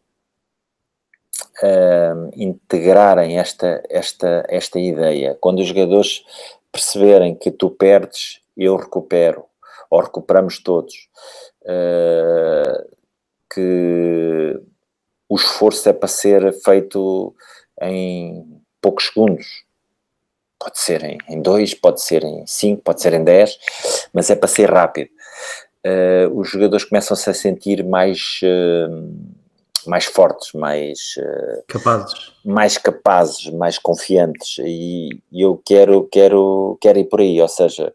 uh, 1.62 2.30
integrarem 2.36 3.38
esta, 3.38 3.82
esta, 3.88 4.44
esta 4.48 4.78
ideia, 4.78 5.36
quando 5.40 5.60
os 5.60 5.66
jogadores 5.66 6.24
perceberem 6.70 7.34
que 7.34 7.50
tu 7.50 7.70
perdes, 7.70 8.40
eu 8.56 8.76
recupero, 8.76 9.44
ou 9.88 10.00
recuperamos 10.00 10.58
todos, 10.58 11.08
uh, 11.62 12.96
que 13.52 14.60
o 15.28 15.36
esforço 15.36 15.88
é 15.88 15.92
para 15.92 16.08
ser 16.08 16.52
feito 16.62 17.34
em 17.80 18.60
poucos 18.80 19.06
segundos. 19.06 19.64
Pode 20.58 20.78
ser 20.78 21.02
em, 21.02 21.18
em 21.28 21.40
dois, 21.40 21.72
pode 21.72 22.02
ser 22.02 22.22
em 22.22 22.46
cinco, 22.46 22.82
pode 22.82 23.00
ser 23.00 23.14
em 23.14 23.24
dez, 23.24 23.58
mas 24.12 24.28
é 24.28 24.36
para 24.36 24.48
ser 24.48 24.70
rápido. 24.70 25.10
Uh, 25.86 26.38
os 26.38 26.50
jogadores 26.50 26.84
começam-se 26.84 27.30
a 27.30 27.32
sentir 27.34 27.82
mais, 27.82 28.40
uh, 28.42 29.16
mais 29.86 30.04
fortes, 30.04 30.52
mais 30.52 31.14
uh, 31.18 31.64
capazes, 31.66 32.32
mais 32.44 32.76
capazes, 32.76 33.46
mais 33.50 33.78
confiantes. 33.78 34.58
E, 34.58 35.08
e 35.32 35.40
eu 35.40 35.60
quero, 35.64 36.06
quero, 36.12 36.76
quero 36.80 36.98
ir 36.98 37.04
por 37.04 37.20
aí, 37.20 37.40
ou 37.40 37.48
seja, 37.48 37.92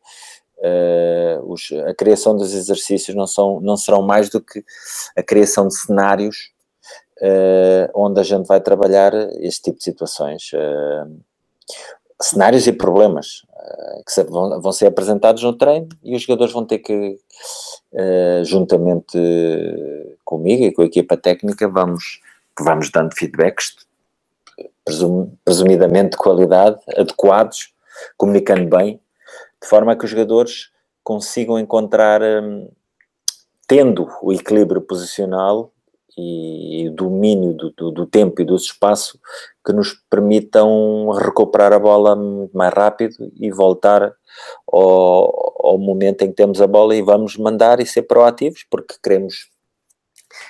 os, 1.44 1.70
a 1.88 1.94
criação 1.94 2.36
dos 2.36 2.56
exercícios 2.56 3.16
não, 3.16 3.28
são, 3.28 3.60
não 3.60 3.78
serão 3.78 4.02
mais 4.02 4.30
do 4.30 4.42
que 4.42 4.64
a 5.16 5.22
criação 5.22 5.68
de 5.68 5.78
cenários 5.78 6.50
onde 7.94 8.20
a 8.20 8.24
gente 8.24 8.48
vai 8.48 8.60
trabalhar 8.60 9.14
este 9.42 9.66
tipo 9.66 9.78
de 9.78 9.84
situações. 9.84 10.50
Cenários 12.22 12.66
e 12.66 12.72
problemas 12.72 13.44
uh, 13.50 14.04
que 14.06 14.24
vão, 14.24 14.62
vão, 14.62 14.72
ser 14.72 14.88
apresentados 14.88 15.44
no 15.44 15.52
treino 15.52 15.90
e 16.02 16.16
os 16.16 16.22
jogadores 16.22 16.54
vão 16.54 16.66
ter 16.66 16.80
que, 16.80 17.20
juntamente 18.44 19.18
comigo 20.24 20.64
e 20.64 20.72
com 20.74 20.82
a 20.82 20.86
equipa 20.86 21.16
técnica, 21.16 21.68
vamos, 21.68 22.22
vamos 22.60 22.90
dando 22.90 23.16
feedbacks, 23.16 23.76
presum, 24.84 25.32
presumidamente 25.44 26.12
de 26.12 26.18
qualidade, 26.18 26.80
adequados, 26.96 27.74
comunicando 28.18 28.70
bem, 28.70 29.00
de 29.62 29.68
forma 29.68 29.94
a 29.94 29.96
que 29.96 30.06
os 30.06 30.12
jogadores 30.12 30.72
consigam 31.04 31.60
encontrar, 31.60 32.22
um, 32.22 32.70
tendo 33.68 34.08
o 34.22 34.34
equilíbrio 34.34 34.82
posicional, 34.82 35.72
e 36.18 36.90
domínio 36.96 37.54
do, 37.54 37.72
do, 37.72 37.92
do, 37.92 38.06
tempo 38.06 38.42
e 38.42 38.46
do 38.46 38.56
espaço 38.56 39.20
que 39.66 39.74
nos 39.74 39.94
permitam 40.10 41.10
recuperar 41.12 41.74
a 41.74 41.80
bola 41.80 42.16
mais 42.54 42.74
rápido 42.74 43.32
e 43.36 43.52
voltar 43.52 44.14
ao, 44.72 45.68
ao 45.68 45.78
momento 45.78 46.22
em 46.22 46.30
que 46.30 46.36
temos 46.36 46.62
a 46.62 46.68
bola 46.68 46.96
e 46.96 47.02
vamos 47.02 47.36
mandar 47.38 47.80
e 47.80 47.86
ser 47.86 48.04
proativos 48.04 48.66
porque 48.70 48.96
queremos, 49.04 49.50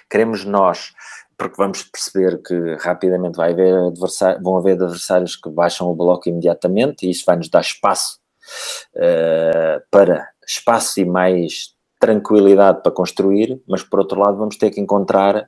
queremos 0.09 0.45
nós 0.45 0.93
porque 1.37 1.55
vamos 1.57 1.83
perceber 1.83 2.41
que 2.41 2.75
rapidamente 2.75 3.35
vai 3.35 3.51
haver 3.51 3.73
vão 4.41 4.57
haver 4.57 4.73
adversários 4.73 5.35
que 5.35 5.49
baixam 5.49 5.87
o 5.87 5.95
bloco 5.95 6.29
imediatamente 6.29 7.05
e 7.05 7.09
isso 7.09 7.23
vai 7.25 7.35
nos 7.35 7.49
dar 7.49 7.61
espaço 7.61 8.19
uh, 8.95 9.81
para 9.89 10.29
espaço 10.47 10.99
e 10.99 11.05
mais 11.05 11.75
tranquilidade 11.99 12.83
para 12.83 12.91
construir, 12.91 13.59
mas 13.67 13.81
por 13.81 13.99
outro 13.99 14.19
lado 14.19 14.37
vamos 14.37 14.57
ter 14.57 14.69
que 14.69 14.79
encontrar 14.79 15.47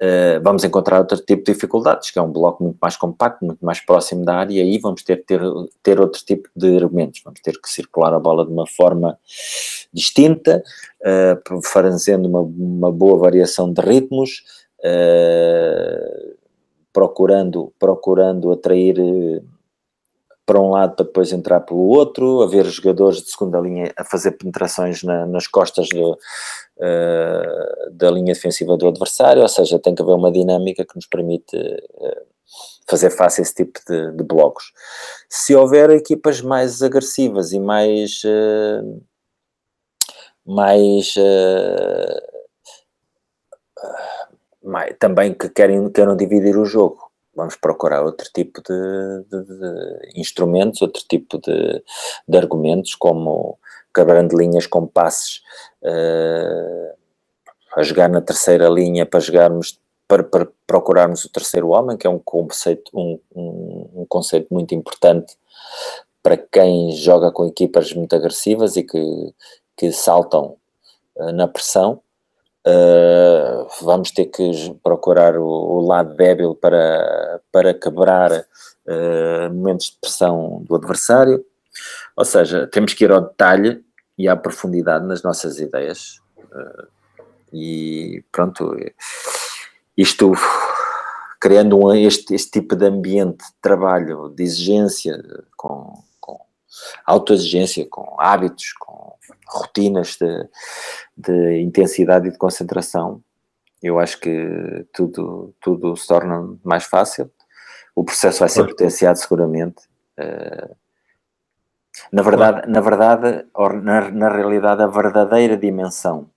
Uh, 0.00 0.40
vamos 0.42 0.64
encontrar 0.64 1.00
outro 1.00 1.18
tipo 1.18 1.44
de 1.44 1.52
dificuldades, 1.52 2.10
que 2.10 2.18
é 2.18 2.22
um 2.22 2.32
bloco 2.32 2.64
muito 2.64 2.78
mais 2.80 2.96
compacto, 2.96 3.44
muito 3.44 3.62
mais 3.62 3.80
próximo 3.80 4.24
da 4.24 4.34
área, 4.34 4.54
e 4.54 4.60
aí 4.60 4.78
vamos 4.78 5.02
ter 5.02 5.16
que 5.18 5.24
ter, 5.24 5.40
ter 5.82 6.00
outro 6.00 6.24
tipo 6.24 6.48
de 6.56 6.76
argumentos, 6.76 7.20
vamos 7.22 7.40
ter 7.40 7.60
que 7.60 7.68
circular 7.68 8.14
a 8.14 8.18
bola 8.18 8.46
de 8.46 8.50
uma 8.50 8.66
forma 8.66 9.18
distinta, 9.92 10.62
uh, 11.02 11.60
fazendo 11.62 12.26
uma, 12.26 12.40
uma 12.40 12.90
boa 12.90 13.18
variação 13.18 13.70
de 13.70 13.82
ritmos, 13.82 14.42
uh, 14.78 16.34
procurando, 16.92 17.70
procurando 17.78 18.52
atrair 18.52 19.42
para 20.50 20.60
um 20.60 20.70
lado 20.70 20.96
para 20.96 21.04
depois 21.04 21.30
entrar 21.30 21.60
pelo 21.60 21.78
outro, 21.78 22.42
haver 22.42 22.64
jogadores 22.64 23.22
de 23.22 23.30
segunda 23.30 23.60
linha 23.60 23.92
a 23.96 24.02
fazer 24.02 24.32
penetrações 24.32 25.04
na, 25.04 25.24
nas 25.24 25.46
costas 25.46 25.88
do, 25.90 26.14
uh, 26.14 27.90
da 27.92 28.10
linha 28.10 28.34
defensiva 28.34 28.76
do 28.76 28.88
adversário, 28.88 29.42
ou 29.42 29.48
seja, 29.48 29.78
tem 29.78 29.94
que 29.94 30.02
haver 30.02 30.16
uma 30.16 30.32
dinâmica 30.32 30.84
que 30.84 30.96
nos 30.96 31.06
permite 31.06 31.56
uh, 31.56 32.26
fazer 32.88 33.10
face 33.10 33.40
a 33.40 33.42
esse 33.42 33.54
tipo 33.54 33.78
de, 33.86 34.10
de, 34.10 34.24
blocos. 34.24 34.72
Se 35.28 35.54
houver 35.54 35.88
equipas 35.90 36.40
mais 36.40 36.82
agressivas 36.82 37.52
e 37.52 37.60
mais 37.60 38.20
uh, 38.24 39.06
mais, 40.44 41.14
também 44.98 45.32
que 45.32 45.48
querem, 45.48 45.88
queiram 45.92 46.16
dividir 46.16 46.58
o 46.58 46.64
jogo 46.64 47.09
vamos 47.34 47.56
procurar 47.56 48.02
outro 48.02 48.28
tipo 48.32 48.62
de, 48.62 49.24
de, 49.30 49.44
de 49.44 50.20
instrumentos, 50.20 50.82
outro 50.82 51.02
tipo 51.08 51.38
de, 51.38 51.82
de, 52.28 52.38
argumentos, 52.38 52.94
como 52.94 53.58
quebrando 53.94 54.36
linhas 54.36 54.66
com 54.66 54.86
passes 54.86 55.42
uh, 55.82 56.94
a 57.76 57.82
jogar 57.82 58.08
na 58.08 58.20
terceira 58.20 58.68
linha 58.68 59.06
para 59.06 59.20
jogarmos 59.20 59.80
para, 60.06 60.24
para, 60.24 60.48
procurarmos 60.66 61.24
o 61.24 61.30
terceiro 61.30 61.68
homem, 61.68 61.96
que 61.96 62.04
é 62.04 62.10
um 62.10 62.18
conceito, 62.18 62.90
um, 62.92 63.20
um, 63.32 63.90
um 63.94 64.06
conceito 64.08 64.52
muito 64.52 64.74
importante 64.74 65.36
para 66.22 66.36
quem 66.36 66.90
joga 66.92 67.30
com 67.30 67.46
equipas 67.46 67.92
muito 67.92 68.14
agressivas 68.14 68.76
e 68.76 68.82
que, 68.82 69.34
que 69.76 69.92
saltam 69.92 70.56
uh, 71.16 71.32
na 71.32 71.46
pressão. 71.46 72.00
Uh, 72.66 73.66
vamos 73.80 74.10
ter 74.10 74.26
que 74.26 74.74
procurar 74.82 75.38
o, 75.38 75.46
o, 75.46 75.80
lado 75.80 76.14
débil 76.14 76.54
para, 76.54 77.19
para 77.52 77.74
quebrar 77.74 78.32
uh, 78.32 79.54
momentos 79.54 79.86
de 79.86 79.98
pressão 80.00 80.62
do 80.66 80.74
adversário. 80.74 81.44
Ou 82.16 82.24
seja, 82.24 82.66
temos 82.66 82.94
que 82.94 83.04
ir 83.04 83.12
ao 83.12 83.22
detalhe 83.22 83.84
e 84.16 84.28
à 84.28 84.36
profundidade 84.36 85.06
nas 85.06 85.22
nossas 85.22 85.58
ideias. 85.58 86.20
Uh, 86.38 86.86
e 87.52 88.24
pronto, 88.30 88.76
isto 89.96 90.32
criando 91.40 91.78
um, 91.78 91.94
este, 91.94 92.34
este 92.34 92.60
tipo 92.60 92.76
de 92.76 92.86
ambiente 92.86 93.38
de 93.38 93.54
trabalho, 93.62 94.28
de 94.28 94.42
exigência, 94.42 95.22
com, 95.56 96.02
com 96.20 96.38
autoexigência, 97.06 97.86
com 97.88 98.14
hábitos, 98.20 98.72
com 98.74 99.14
rotinas 99.48 100.16
de, 100.20 100.48
de 101.16 101.60
intensidade 101.60 102.28
e 102.28 102.30
de 102.30 102.38
concentração, 102.38 103.22
eu 103.82 103.98
acho 103.98 104.20
que 104.20 104.86
tudo, 104.92 105.54
tudo 105.60 105.96
se 105.96 106.06
torna 106.06 106.56
mais 106.62 106.84
fácil. 106.84 107.30
O 108.00 108.04
processo 108.04 108.40
vai 108.40 108.48
ser 108.48 108.60
claro. 108.60 108.70
potenciado 108.70 109.18
seguramente. 109.18 109.82
Eh, 110.16 110.70
na 112.10 112.22
verdade, 112.22 112.62
claro. 112.62 112.72
na 112.72 112.80
verdade, 112.80 113.46
na, 113.82 114.10
na 114.10 114.28
realidade, 114.34 114.82
a 114.82 114.86
verdadeira 114.86 115.54
dimensão 115.54 116.30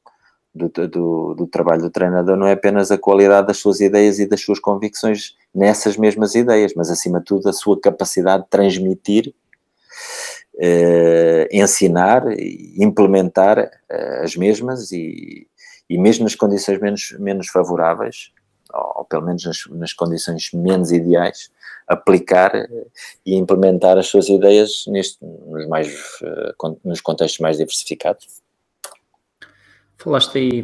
do, 0.54 0.68
do, 0.68 1.34
do, 1.34 1.48
trabalho 1.48 1.84
do 1.84 1.90
treinador 1.90 2.36
não 2.36 2.48
é 2.48 2.52
apenas 2.52 2.92
a 2.92 2.98
qualidade 2.98 3.48
das 3.48 3.60
suas 3.60 3.80
ideias 3.80 4.20
e 4.20 4.28
das 4.28 4.42
suas 4.42 4.60
convicções 4.60 5.38
nessas 5.56 5.96
mesmas 5.96 6.36
ideias, 6.36 6.74
mas 6.76 6.92
acima 6.92 7.20
de 7.20 7.26
tudo 7.28 7.48
a 7.48 7.54
sua 7.54 7.80
capacidade 7.80 8.44
de 8.44 8.50
transmitir 8.50 9.34
uh, 10.56 11.48
ensinar 11.50 12.26
e 12.38 12.76
implementar 12.84 13.58
uh, 13.58 14.22
as 14.22 14.36
mesmas 14.36 14.92
e, 14.92 15.48
e 15.90 15.98
mesmo 15.98 16.26
nas 16.26 16.36
condições 16.36 16.82
menos, 16.82 17.16
menos 17.18 17.48
favoráveis, 17.48 18.34
ou, 18.74 19.06
pelo 19.06 19.26
menos 19.26 19.46
nas, 19.46 19.66
nas, 19.70 19.94
condições 19.94 20.52
menos 20.54 20.92
ideais, 20.92 21.52
aplicar 21.88 22.56
uh, 22.56 22.92
e 23.26 23.36
implementar 23.36 23.98
as 23.98 24.08
suas 24.08 24.30
ideias 24.30 24.86
neste, 24.88 25.24
nos, 25.24 25.68
mais, 25.68 26.20
nos 26.84 27.02
contextos 27.02 27.40
mais 27.40 27.58
diversificados. 27.58 28.42
Falaste 29.98 30.38
aí, 30.38 30.64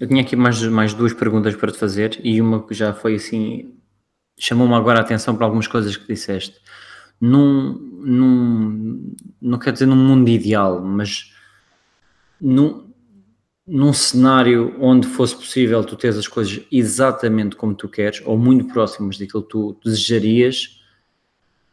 eu 0.00 0.06
tinha 0.06 0.22
aqui 0.22 0.36
mais, 0.36 0.62
mais 0.64 0.92
duas 0.92 1.14
perguntas 1.14 1.54
para 1.54 1.72
te 1.72 1.78
fazer 1.78 2.20
e 2.22 2.40
uma 2.40 2.66
que 2.66 2.74
já 2.74 2.92
foi 2.92 3.14
assim, 3.14 3.74
chamou-me 4.38 4.74
agora 4.74 4.98
a 4.98 5.02
atenção 5.02 5.34
para 5.34 5.46
algumas 5.46 5.66
coisas 5.66 5.96
que 5.96 6.06
disseste 6.06 6.60
num, 7.20 7.72
num 7.72 9.14
não 9.40 9.58
quero 9.58 9.72
dizer 9.72 9.86
num 9.86 9.96
mundo 9.96 10.28
ideal, 10.28 10.80
mas 10.82 11.32
num, 12.40 12.90
num 13.66 13.92
cenário 13.92 14.76
onde 14.80 15.06
fosse 15.08 15.34
possível 15.34 15.82
tu 15.84 15.96
teres 15.96 16.16
as 16.16 16.28
coisas 16.28 16.60
exatamente 16.70 17.56
como 17.56 17.74
tu 17.74 17.88
queres, 17.88 18.22
ou 18.24 18.38
muito 18.38 18.66
próximas 18.72 19.18
daquilo 19.18 19.42
que 19.42 19.48
tu 19.48 19.76
desejarias, 19.84 20.80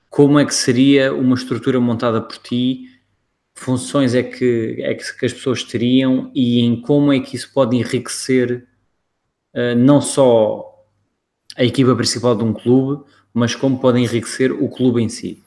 como 0.09 0.39
é 0.39 0.45
que 0.45 0.53
seria 0.53 1.13
uma 1.13 1.35
estrutura 1.35 1.79
montada 1.79 2.21
por 2.21 2.37
ti? 2.37 2.89
Funções 3.55 4.13
é 4.13 4.21
que, 4.21 4.77
é 4.79 4.93
que, 4.93 5.25
as 5.25 5.33
pessoas 5.33 5.63
teriam 5.63 6.31
e 6.35 6.61
em 6.61 6.79
como 6.79 7.11
é 7.11 7.19
que 7.19 7.35
isso 7.35 7.51
pode 7.51 7.75
enriquecer 7.75 8.67
uh, 9.55 9.75
não 9.75 10.01
só 10.01 10.85
a 11.55 11.63
equipa 11.63 11.95
principal 11.95 12.35
de 12.35 12.43
um 12.43 12.53
clube, 12.53 13.03
mas 13.33 13.55
como 13.55 13.79
podem 13.79 14.03
enriquecer 14.03 14.51
o 14.51 14.69
clube 14.69 15.01
em 15.01 15.09
si? 15.09 15.41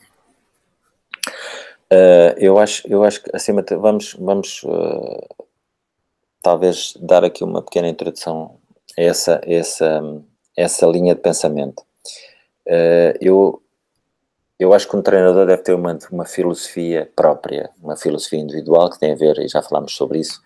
Uh, 1.93 2.35
eu 2.39 2.59
acho, 2.59 2.87
eu 2.89 3.05
acho 3.05 3.23
que 3.23 3.31
acima 3.35 3.63
de 3.63 3.77
vamos, 3.77 4.17
vamos 4.19 4.63
uh, 4.65 5.46
talvez 6.47 6.95
dar 7.01 7.25
aqui 7.25 7.43
uma 7.43 7.61
pequena 7.61 7.89
introdução 7.89 8.55
a 8.97 9.03
essa, 9.03 9.41
essa, 9.45 10.01
essa 10.57 10.87
linha 10.87 11.13
de 11.13 11.21
pensamento. 11.21 11.83
Uh, 12.65 13.19
eu, 13.21 13.61
eu 14.57 14.73
acho 14.73 14.89
que 14.89 14.95
um 14.95 15.03
treinador 15.03 15.45
deve 15.45 15.65
ter 15.65 15.75
uma, 15.75 15.99
uma 16.09 16.25
filosofia 16.25 17.11
própria, 17.17 17.71
uma 17.83 17.97
filosofia 17.97 18.39
individual 18.39 18.89
que 18.91 19.01
tem 19.01 19.11
a 19.11 19.17
ver, 19.17 19.41
e 19.41 19.49
já 19.49 19.61
falámos 19.61 19.97
sobre 19.97 20.21
isso, 20.21 20.41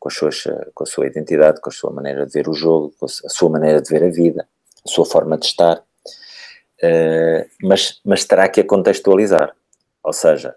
com, 0.00 0.08
as 0.08 0.14
suas, 0.16 0.42
com 0.74 0.82
a 0.82 0.86
sua 0.86 1.06
identidade, 1.06 1.60
com 1.60 1.70
a 1.70 1.72
sua 1.72 1.92
maneira 1.92 2.26
de 2.26 2.32
ver 2.32 2.48
o 2.48 2.52
jogo, 2.52 2.92
com 2.98 3.06
a 3.06 3.08
sua 3.08 3.48
maneira 3.48 3.80
de 3.80 3.88
ver 3.88 4.02
a 4.02 4.10
vida, 4.10 4.48
a 4.84 4.88
sua 4.88 5.06
forma 5.06 5.38
de 5.38 5.46
estar, 5.46 5.84
mas, 7.62 8.00
mas 8.04 8.24
terá 8.24 8.48
que 8.48 8.60
a 8.60 8.66
contextualizar 8.66 9.54
ou 10.04 10.12
seja, 10.12 10.54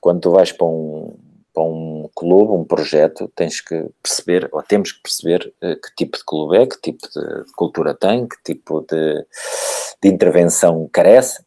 quando 0.00 0.22
tu 0.22 0.30
vais 0.30 0.50
para 0.50 0.66
um, 0.66 1.14
para 1.52 1.62
um 1.62 2.08
clube, 2.14 2.52
um 2.52 2.64
projeto, 2.64 3.30
tens 3.34 3.60
que 3.60 3.88
perceber, 4.02 4.48
ou 4.52 4.62
temos 4.62 4.92
que 4.92 5.02
perceber 5.02 5.52
uh, 5.62 5.80
que 5.80 5.94
tipo 5.96 6.16
de 6.16 6.24
clube 6.24 6.56
é, 6.56 6.66
que 6.66 6.80
tipo 6.80 7.08
de, 7.08 7.52
cultura 7.54 7.94
tem, 7.94 8.26
que 8.26 8.36
tipo 8.42 8.80
de, 8.80 9.26
de, 10.02 10.08
intervenção 10.08 10.88
carece, 10.92 11.44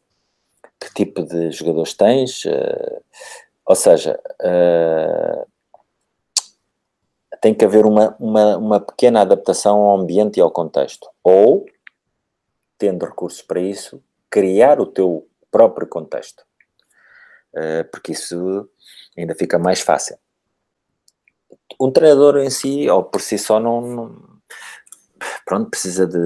que 0.80 0.92
tipo 0.94 1.22
de 1.22 1.50
jogadores 1.50 1.94
tens, 1.94 2.44
uh, 2.44 3.02
ou 3.66 3.74
seja, 3.74 4.18
uh, 4.40 5.46
tem 7.40 7.54
que 7.54 7.64
haver 7.64 7.84
uma, 7.84 8.16
uma, 8.18 8.56
uma 8.56 8.80
pequena 8.80 9.20
adaptação 9.22 9.78
ao 9.78 10.00
ambiente 10.00 10.38
e 10.38 10.40
ao 10.40 10.50
contexto, 10.50 11.08
ou, 11.22 11.66
tendo 12.78 13.04
recursos 13.04 13.42
para 13.42 13.60
isso, 13.60 14.02
criar 14.30 14.80
o 14.80 14.86
teu 14.86 15.26
próprio 15.50 15.86
contexto. 15.86 16.46
Eh, 17.56 17.84
porque 17.84 18.12
isso 18.12 18.68
ainda 19.16 19.34
fica 19.34 19.58
mais 19.58 19.80
fácil. 19.80 20.16
Um 21.80 21.90
treinador 21.90 22.38
em 22.38 22.50
si, 22.50 22.88
ou 22.88 23.04
por 23.04 23.20
si 23.20 23.38
só, 23.38 23.60
não, 23.60 23.80
não 23.80 24.36
pronto, 25.44 25.70
precisa 25.70 26.06
de, 26.06 26.18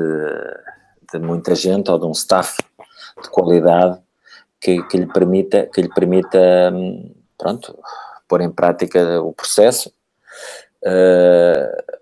de, 1.13 1.19
muita 1.19 1.55
gente 1.55 1.91
ou 1.91 1.99
de 1.99 2.07
um 2.07 2.13
staff 2.13 2.63
de 3.23 3.29
qualidade 3.31 4.01
que, 4.61 4.83
que 4.85 4.99
lhe 4.99 5.07
permita, 5.07 5.67
que 5.67 5.83
lhe 5.83 5.89
permita, 5.89 6.39
hum, 6.73 7.15
pronto, 7.37 7.79
pôr 8.29 8.41
em 8.41 8.51
prática 8.51 9.21
o 9.21 9.33
processo. 9.33 9.93
Uh, 10.83 12.01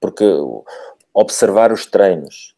porque 0.00 0.24
observar 1.12 1.72
os 1.72 1.86
treinos, 1.86 2.55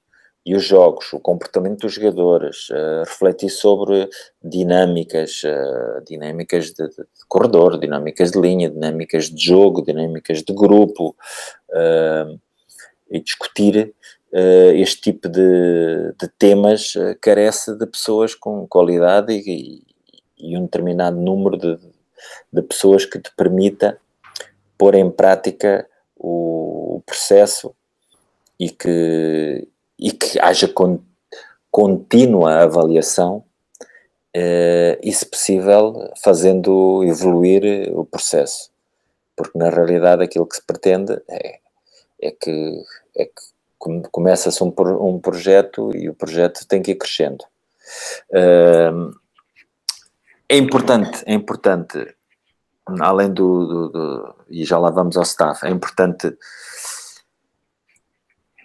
e 0.48 0.54
os 0.54 0.64
jogos, 0.64 1.12
o 1.12 1.20
comportamento 1.20 1.80
dos 1.80 1.92
jogadores, 1.92 2.70
uh, 2.70 3.00
refletir 3.00 3.50
sobre 3.50 4.08
dinâmicas, 4.42 5.42
uh, 5.44 6.02
dinâmicas 6.06 6.72
de, 6.72 6.88
de, 6.88 7.04
corredor, 7.28 7.78
dinâmicas 7.78 8.30
de 8.30 8.40
linha, 8.40 8.70
dinâmicas 8.70 9.26
de 9.26 9.44
jogo, 9.44 9.84
dinâmicas 9.84 10.42
de 10.42 10.54
grupo, 10.54 11.14
uh, 11.68 12.40
e 13.10 13.20
discutir 13.20 13.94
este 14.74 15.00
tipo 15.00 15.26
de, 15.26 16.12
de 16.20 16.28
temas 16.38 16.92
carece 17.22 17.74
de 17.78 17.86
pessoas 17.86 18.34
com 18.34 18.66
qualidade 18.66 19.32
e, 19.32 19.82
e 20.38 20.56
um 20.56 20.64
determinado 20.64 21.16
número 21.18 21.56
de, 21.56 21.78
de, 22.52 22.62
pessoas 22.62 23.06
que 23.06 23.18
te 23.18 23.34
permita 23.34 23.98
pôr 24.76 24.94
em 24.94 25.10
prática 25.10 25.88
o, 26.14 26.96
o 26.96 27.02
processo 27.06 27.74
e 28.60 28.68
que 28.68 29.66
e 29.98 30.12
que 30.12 30.38
haja 30.40 30.68
con, 30.68 31.00
contínua 31.70 32.62
avaliação 32.62 33.44
eh, 34.34 34.98
e, 35.02 35.12
se 35.12 35.26
possível, 35.26 36.12
fazendo 36.22 37.02
evoluir 37.04 37.90
o 37.92 38.04
processo. 38.04 38.70
Porque, 39.34 39.58
na 39.58 39.70
realidade, 39.70 40.22
aquilo 40.22 40.46
que 40.46 40.56
se 40.56 40.62
pretende 40.62 41.20
é, 41.28 41.60
é 42.20 42.30
que, 42.30 42.84
é 43.16 43.24
que 43.24 44.10
começa-se 44.10 44.62
um, 44.62 44.72
um 45.00 45.18
projeto 45.18 45.94
e 45.94 46.08
o 46.08 46.14
projeto 46.14 46.66
tem 46.66 46.82
que 46.82 46.92
ir 46.92 46.96
crescendo. 46.96 47.44
Uh, 48.30 49.16
é 50.48 50.56
importante, 50.56 51.22
é 51.26 51.32
importante, 51.32 52.14
além 53.00 53.32
do, 53.32 53.66
do, 53.66 53.88
do, 53.88 54.34
e 54.48 54.64
já 54.64 54.78
lá 54.78 54.90
vamos 54.90 55.16
ao 55.16 55.22
staff, 55.22 55.64
é 55.64 55.70
importante 55.70 56.36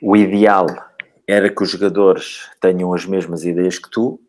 o 0.01 0.15
ideal 0.17 0.67
era 1.27 1.49
que 1.49 1.63
os 1.63 1.69
jogadores 1.69 2.49
tenham 2.59 2.93
as 2.93 3.05
mesmas 3.05 3.43
ideias 3.43 3.79
que 3.79 3.89
tu 3.89 4.19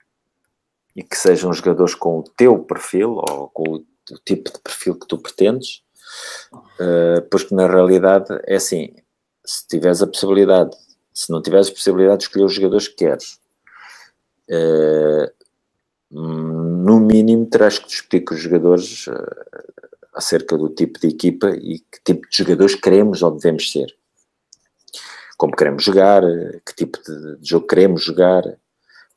e 0.95 1.03
que 1.03 1.17
sejam 1.17 1.53
jogadores 1.53 1.95
com 1.95 2.21
o 2.21 2.23
teu 2.23 2.59
perfil 2.61 3.17
ou 3.17 3.49
com 3.49 3.63
o, 3.75 3.85
tipo 4.25 4.53
de 4.53 4.59
perfil 4.61 4.95
que 4.97 5.07
tu 5.07 5.17
pretendes, 5.19 5.83
uh, 6.55 7.23
pois 7.31 7.45
que 7.45 7.55
na 7.55 7.67
realidade 7.67 8.27
é 8.45 8.57
assim, 8.57 8.95
se 9.45 9.67
tiveres 9.67 10.03
a 10.03 10.07
possibilidade, 10.07 10.77
se 11.13 11.31
não 11.33 11.41
tiveres 11.41 11.69
a 11.69 11.73
possibilidade 11.73 12.19
de 12.19 12.25
escolher 12.25 12.45
os 12.45 12.55
jogadores 12.55 12.87
que 12.87 12.97
queres, 12.97 13.41
uh, 14.51 15.33
no 16.11 17.01
mínimo 17.01 17.47
terás 17.47 17.79
que 17.79 17.89
discutir 17.89 18.21
com 18.21 18.35
os 18.35 18.41
jogadores 18.41 19.07
uh, 19.07 19.15
acerca 20.15 20.57
do 20.57 20.69
tipo 20.69 21.01
de 21.01 21.09
equipa 21.09 21.49
e 21.51 21.79
que 21.79 22.05
tipo 22.05 22.29
de 22.29 22.37
jogadores 22.37 22.75
queremos 22.75 23.23
ou 23.23 23.31
devemos 23.31 23.73
ser 23.73 23.97
como 25.37 25.57
queremos 25.57 25.85
jogar, 25.85 26.23
que 26.67 26.75
tipo 26.75 26.99
de 27.03 27.39
jogo 27.43 27.67
queremos 27.67 28.03
jogar, 28.03 28.45
o 28.45 28.57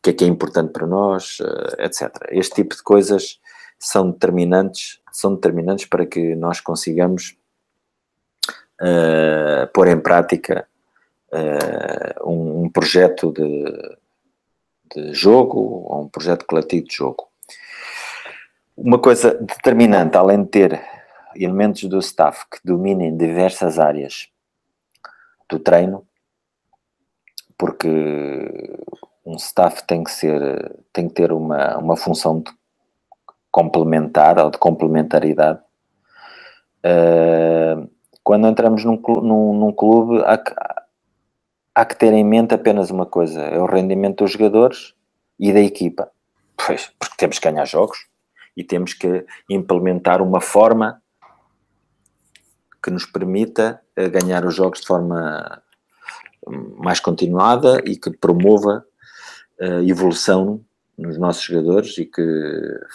que 0.01 0.12
é 0.12 0.13
que 0.13 0.23
é 0.23 0.27
importante 0.27 0.71
para 0.71 0.88
nós, 0.88 1.38
eh, 1.41 1.86
etc. 1.86 2.12
Este 2.30 2.56
tipo 2.56 2.75
de 2.75 2.84
coisas 2.84 3.39
são 3.80 4.12
determinantes, 4.12 4.99
são 5.12 5.36
determinantes 5.36 5.86
para 5.86 6.06
que 6.06 6.36
nós 6.36 6.60
consigamos 6.60 7.38
uh, 8.82 9.67
pôr 9.73 9.88
em 9.88 9.99
prática 9.99 10.67
uh, 11.32 12.30
um, 12.30 12.63
um, 12.63 12.69
projeto 12.69 13.32
de, 13.32 13.97
de 14.95 15.13
jogo 15.13 15.60
ou 15.60 16.03
um 16.03 16.10
projeto 16.10 16.45
coletivo 16.45 16.88
de 16.88 16.95
jogo. 16.95 17.27
Uma 18.75 18.99
coisa 18.99 19.34
determinante, 19.34 20.17
além 20.17 20.43
de 20.43 20.49
ter 20.49 20.82
elementos 21.36 21.84
do 21.84 21.99
staff 21.99 22.45
que 22.49 22.60
dominem 22.63 23.15
diversas 23.15 23.80
áreas 23.80 24.30
do 25.49 25.60
treino, 25.60 26.07
porque 27.58 28.78
um 29.26 29.36
staff 29.36 29.86
tem 29.86 30.04
que 30.04 30.12
ser, 30.12 30.80
tem 30.93 31.08
que 31.08 31.15
ter 31.15 31.32
uma, 31.32 31.78
uma 31.78 31.98
função 31.98 32.39
de 32.39 32.52
complementar 33.52 34.38
ou 34.39 34.52
de 34.52 34.58
complementaridade. 34.58 35.60
Uh, 36.86 37.89
quando 38.24 38.48
entramos 38.48 38.84
num, 38.86 39.02
num, 39.22 39.54
num 39.54 39.72
clube, 39.72 40.24
há 40.26 40.38
que, 40.38 40.54
há 41.74 41.86
que 41.86 41.96
ter 41.96 42.13
em 42.13 42.24
mente 42.24 42.54
apenas 42.54 42.91
uma 42.91 43.06
coisa: 43.06 43.41
é 43.41 43.60
o 43.60 43.65
rendimento 43.65 44.24
dos 44.24 44.32
jogadores 44.32 44.93
e 45.39 45.52
da 45.52 45.60
equipa. 45.60 46.12
Pois, 46.56 46.91
porque 47.00 47.15
temos 47.17 47.39
que 47.39 47.50
ganhar 47.50 47.65
jogos 47.65 48.08
e 48.56 48.63
temos 48.63 48.93
que 48.93 49.26
implementar 49.50 50.22
uma 50.22 50.41
forma 50.41 51.02
que 52.84 52.91
nos 52.91 53.06
permita 53.06 53.82
eh, 53.96 54.10
ganhar 54.10 54.46
os 54.46 54.56
jogos 54.56 54.82
de 54.82 54.88
forma 54.88 55.62
mais 56.77 56.99
continuada 56.99 57.81
e 57.86 57.95
que 57.95 58.12
promova 58.12 58.86
a 59.60 59.83
evolução 59.83 60.62
nos 60.97 61.17
nossos 61.17 61.43
jogadores 61.43 61.97
e 61.97 62.05
que 62.05 62.21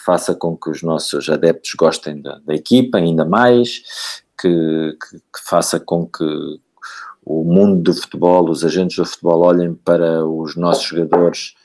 faça 0.03 0.35
com 0.35 0.57
que 0.57 0.69
os 0.69 0.83
nossos 0.83 1.29
adeptos 1.29 1.73
gostem 1.73 2.21
da, 2.21 2.39
da 2.39 2.53
equipa 2.53 2.97
ainda 2.97 3.23
mais, 3.23 4.23
que, 4.39 4.97
que, 4.99 5.17
que, 5.17 5.39
faça 5.45 5.79
com 5.79 6.05
que 6.05 6.25
o 7.25 7.43
mundo 7.45 7.81
do 7.81 7.93
futebol, 7.93 8.49
os 8.49 8.65
agentes 8.65 8.97
do 8.97 9.05
futebol 9.05 9.43
olhem 9.43 9.73
para 9.73 10.25
os 10.25 10.57
nossos 10.57 10.85
jogadores 10.85 11.55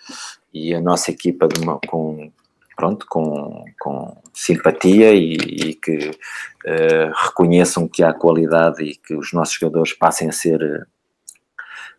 e 0.55 0.73
a 0.73 0.81
nossa 0.81 1.11
equipa 1.11 1.49
uma, 1.61 1.81
com, 1.89 2.31
pronto, 2.77 3.05
com, 3.09 3.65
com 3.81 4.17
simpatia 4.33 5.13
e, 5.13 5.35
e 5.35 5.75
que 5.75 6.11
uh, 6.11 7.13
reconheçam 7.27 7.89
que 7.89 8.05
há 8.05 8.13
qualidade 8.13 8.85
e 8.85 8.95
que 8.95 9.15
os 9.15 9.33
nossos 9.33 9.55
jogadores 9.55 9.93
passem 9.93 10.29
a 10.29 10.33
ser 10.33 10.87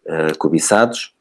uh, 0.05 0.37
cobiçados, 0.37 1.13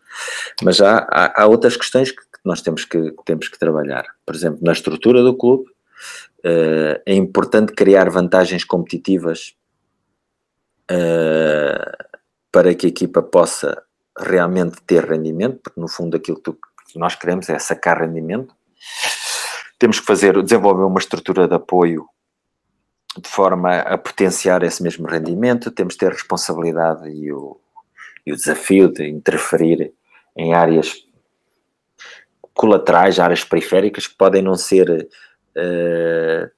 mas 0.62 0.76
já 0.76 1.06
há, 1.10 1.42
há, 1.42 1.46
outras 1.46 1.76
questões 1.76 2.10
que 2.10 2.22
nós 2.44 2.62
temos 2.62 2.84
que, 2.84 3.14
temos 3.24 3.48
que 3.48 3.58
trabalhar. 3.58 4.04
Por 4.24 4.34
exemplo, 4.34 4.60
na 4.62 4.72
estrutura 4.72 5.22
do 5.22 5.36
clube, 5.36 5.64
uh, 5.64 7.00
é 7.04 7.14
importante 7.14 7.72
criar 7.72 8.10
vantagens 8.10 8.64
competitivas 8.64 9.54
uh, 10.90 12.08
para 12.50 12.74
que 12.74 12.86
a 12.86 12.88
equipa 12.88 13.22
possa 13.22 13.82
realmente 14.18 14.82
ter 14.82 15.04
rendimento, 15.04 15.60
porque 15.62 15.80
no 15.80 15.88
fundo 15.88 16.16
aquilo 16.16 16.40
que, 16.40 16.52
que 16.52 16.98
nós 16.98 17.14
queremos 17.14 17.48
é 17.48 17.58
sacar 17.58 18.00
rendimento. 18.00 18.54
Temos 19.78 20.00
que 20.00 20.06
fazer, 20.06 20.42
desenvolver 20.42 20.82
uma 20.82 20.98
estrutura 20.98 21.46
de 21.46 21.54
apoio 21.54 22.06
de 23.16 23.28
forma 23.28 23.78
a 23.80 23.98
potenciar 23.98 24.62
esse 24.62 24.82
mesmo 24.82 25.06
rendimento, 25.06 25.70
temos 25.70 25.94
que 25.94 26.00
ter 26.00 26.12
responsabilidade 26.12 27.08
e 27.08 27.32
o, 27.32 27.60
e 28.28 28.32
o 28.32 28.36
desafio 28.36 28.92
de 28.92 29.08
interferir 29.08 29.92
em 30.36 30.52
áreas 30.52 30.94
colaterais, 32.52 33.18
áreas 33.18 33.42
periféricas 33.42 34.06
que 34.06 34.16
podem 34.16 34.42
não 34.42 34.54
ser 34.54 35.08
uh, 35.56 36.50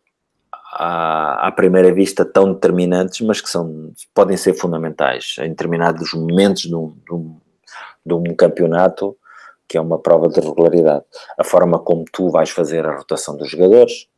à, 0.72 1.46
à, 1.46 1.52
primeira 1.52 1.92
vista 1.94 2.24
tão 2.24 2.52
determinantes, 2.52 3.20
mas 3.20 3.40
que 3.40 3.48
são, 3.48 3.92
podem 4.12 4.37
ser 4.37 4.54
fundamentais 4.54 5.37
em 5.38 5.50
determinados 5.50 6.12
momentos 6.12 6.62
de 6.62 6.74
um, 6.74 6.96
de 7.06 7.14
um, 7.14 7.37
de 8.04 8.14
um 8.14 8.35
campeonato 8.35 9.16
que 9.68 9.78
é 9.78 9.80
uma 9.80 10.00
prova 10.00 10.28
de 10.28 10.40
regularidade. 10.40 11.04
A 11.38 11.44
forma 11.44 11.78
como 11.78 12.04
tu 12.12 12.28
vais 12.30 12.50
fazer 12.50 12.85
a 12.85 12.96
rotação 12.96 13.37
dos 13.37 13.48
jogadores, 13.48 14.09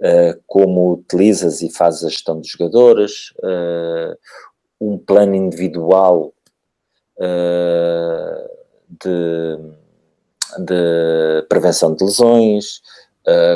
uh, 0.00 0.38
como 0.46 0.92
utilizas 0.92 1.62
e 1.62 1.70
fazes 1.70 2.04
a 2.04 2.10
gestão 2.10 2.38
dos 2.38 2.50
jogadores, 2.50 3.32
uh, 3.38 4.14
um 4.80 4.98
plano 4.98 5.34
individual 5.34 6.32
de, 8.88 9.56
de, 10.64 11.46
prevenção 11.48 11.94
de 11.94 12.04
lesões, 12.04 12.80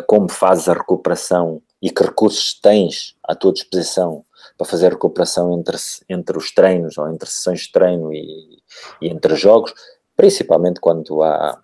como 0.06 0.28
fazes 0.28 0.68
a 0.68 0.74
recuperação 0.74 1.62
e 1.80 1.90
que 1.90 2.02
recursos 2.02 2.58
tens 2.60 3.16
à 3.24 3.34
tua 3.34 3.52
disposição 3.52 4.24
para 4.56 4.66
fazer 4.66 4.86
a 4.86 4.90
recuperação 4.90 5.58
entre, 5.58 5.76
entre 6.08 6.36
os 6.36 6.52
treinos 6.52 6.98
ou 6.98 7.08
entre 7.08 7.28
sessões 7.28 7.60
de 7.60 7.72
treino 7.72 8.12
e, 8.12 8.58
e 9.00 9.08
entre 9.08 9.34
jogos, 9.34 9.72
principalmente 10.16 10.80
quando 10.80 11.22
há 11.22 11.60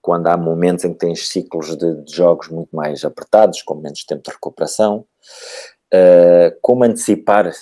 quando 0.00 0.26
há 0.28 0.38
momentos 0.38 0.86
em 0.86 0.92
que 0.94 1.00
tens 1.00 1.28
ciclos 1.28 1.76
de, 1.76 2.02
de 2.02 2.14
jogos 2.14 2.48
muito 2.48 2.74
mais 2.74 3.04
apertados, 3.04 3.60
com 3.60 3.74
menos 3.74 4.04
tempo 4.04 4.22
de 4.22 4.30
recuperação, 4.30 5.04
uh, 5.92 6.58
como 6.62 6.84
antecipar, 6.84 7.52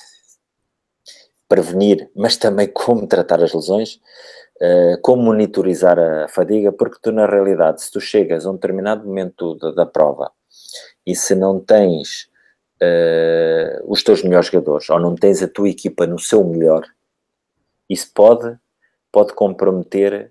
prevenir, 1.49 2.11
mas 2.15 2.37
também 2.37 2.67
como 2.67 3.07
tratar 3.07 3.43
as 3.43 3.53
lesões, 3.53 4.01
uh, 4.61 5.01
como 5.03 5.23
monitorizar 5.23 5.99
a 5.99 6.29
fadiga, 6.29 6.73
porque 6.73 6.99
tu 7.01 7.13
na 7.13 7.27
realidade, 7.27 7.83
se 7.83 7.91
tu 7.91 8.01
chegas 8.01 8.47
a 8.47 8.51
um 8.51 8.55
determinado 8.55 9.07
momento 9.07 9.55
da, 9.57 9.71
da 9.73 9.87
prova 9.87 10.31
e 11.07 11.15
se 11.15 11.35
não 11.35 11.61
tens 11.61 12.29
uh, 12.83 13.91
os 13.91 14.03
teus 14.03 14.23
melhores 14.23 14.49
jogadores, 14.49 14.89
ou 14.91 14.99
não 14.99 15.15
tens 15.15 15.43
a 15.43 15.49
tua 15.49 15.69
equipa 15.69 16.07
no 16.07 16.19
seu 16.19 16.45
melhor, 16.45 16.85
isso 17.89 18.11
pode 18.13 18.57
pode 19.13 19.33
comprometer 19.33 20.31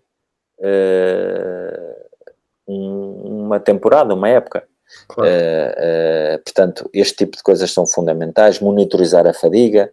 uh, 0.59 2.05
um, 2.67 3.45
uma 3.45 3.59
temporada, 3.59 4.13
uma 4.13 4.29
época. 4.29 4.67
Claro. 5.07 5.31
Portanto, 6.43 6.87
este 6.93 7.25
tipo 7.25 7.35
de 7.35 7.41
coisas 7.41 7.71
são 7.71 7.87
fundamentais. 7.87 8.59
Monitorizar 8.59 9.25
a 9.25 9.33
fadiga, 9.33 9.91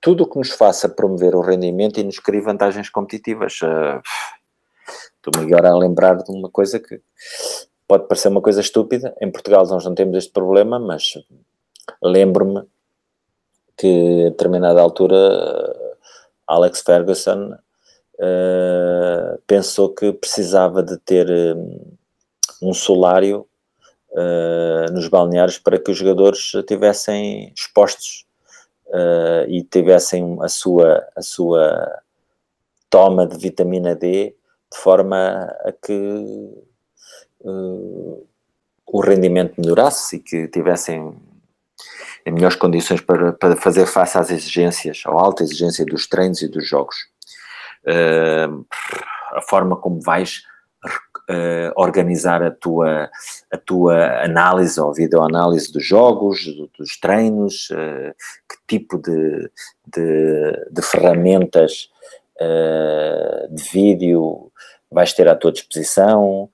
tudo 0.00 0.24
o 0.24 0.26
que 0.26 0.38
nos 0.38 0.50
faça 0.50 0.88
promover 0.88 1.34
o 1.34 1.40
rendimento 1.40 1.98
e 1.98 2.04
nos 2.04 2.18
crie 2.18 2.40
vantagens 2.40 2.88
competitivas. 2.90 3.54
Estou-me 3.54 5.52
agora 5.52 5.70
a 5.70 5.78
lembrar 5.78 6.16
de 6.16 6.30
uma 6.32 6.50
coisa 6.50 6.80
que 6.80 7.00
pode 7.86 8.08
parecer 8.08 8.28
uma 8.28 8.40
coisa 8.40 8.60
estúpida. 8.60 9.14
Em 9.20 9.30
Portugal 9.30 9.66
nós 9.66 9.84
não 9.84 9.94
temos 9.94 10.16
este 10.16 10.32
problema, 10.32 10.78
mas 10.78 11.14
lembro-me 12.02 12.62
que 13.76 14.26
a 14.26 14.30
determinada 14.30 14.80
altura 14.80 15.16
Alex 16.46 16.80
Ferguson 16.82 17.54
uh, 18.14 19.42
pensou 19.46 19.94
que 19.94 20.12
precisava 20.12 20.82
de 20.82 20.96
ter 20.98 21.28
um, 21.30 21.96
um 22.62 22.74
solário 22.74 23.46
uh, 24.10 24.92
nos 24.92 25.08
balneários 25.08 25.58
para 25.58 25.78
que 25.78 25.90
os 25.90 25.96
jogadores 25.96 26.52
estivessem 26.54 27.52
expostos 27.56 28.26
uh, 28.92 29.48
e 29.48 29.62
tivessem 29.64 30.38
a 30.40 30.48
sua, 30.48 31.06
a 31.16 31.22
sua 31.22 32.02
toma 32.88 33.26
de 33.26 33.38
vitamina 33.38 33.94
D 33.94 34.36
de 34.72 34.78
forma 34.78 35.44
a 35.64 35.72
que 35.72 36.62
o 38.86 39.00
rendimento 39.00 39.60
melhorasse 39.60 40.16
e 40.16 40.18
que 40.20 40.46
tivessem 40.48 41.14
em 42.24 42.32
melhores 42.32 42.56
condições 42.56 43.00
para, 43.00 43.32
para 43.32 43.56
fazer 43.56 43.86
face 43.86 44.16
às 44.16 44.30
exigências, 44.30 45.02
à 45.06 45.10
alta 45.10 45.42
exigência 45.42 45.84
dos 45.84 46.06
treinos 46.06 46.40
e 46.42 46.48
dos 46.48 46.68
jogos. 46.68 46.96
Uh, 47.84 48.64
a 49.32 49.42
forma 49.42 49.76
como 49.76 50.00
vais 50.00 50.42
uh, 51.30 51.72
organizar 51.76 52.42
a 52.42 52.50
tua, 52.50 53.10
a 53.50 53.58
tua 53.58 54.24
análise 54.24 54.80
ou 54.80 54.92
videoanálise 54.92 55.72
dos 55.72 55.84
jogos, 55.84 56.44
do, 56.44 56.70
dos 56.78 56.98
treinos, 56.98 57.68
uh, 57.70 58.14
que 58.48 58.56
tipo 58.66 58.98
de, 58.98 59.50
de, 59.86 60.66
de 60.70 60.82
ferramentas 60.82 61.90
de 63.50 63.62
vídeo 63.70 64.50
vais 64.90 65.12
ter 65.12 65.28
à 65.28 65.36
tua 65.36 65.52
disposição, 65.52 66.50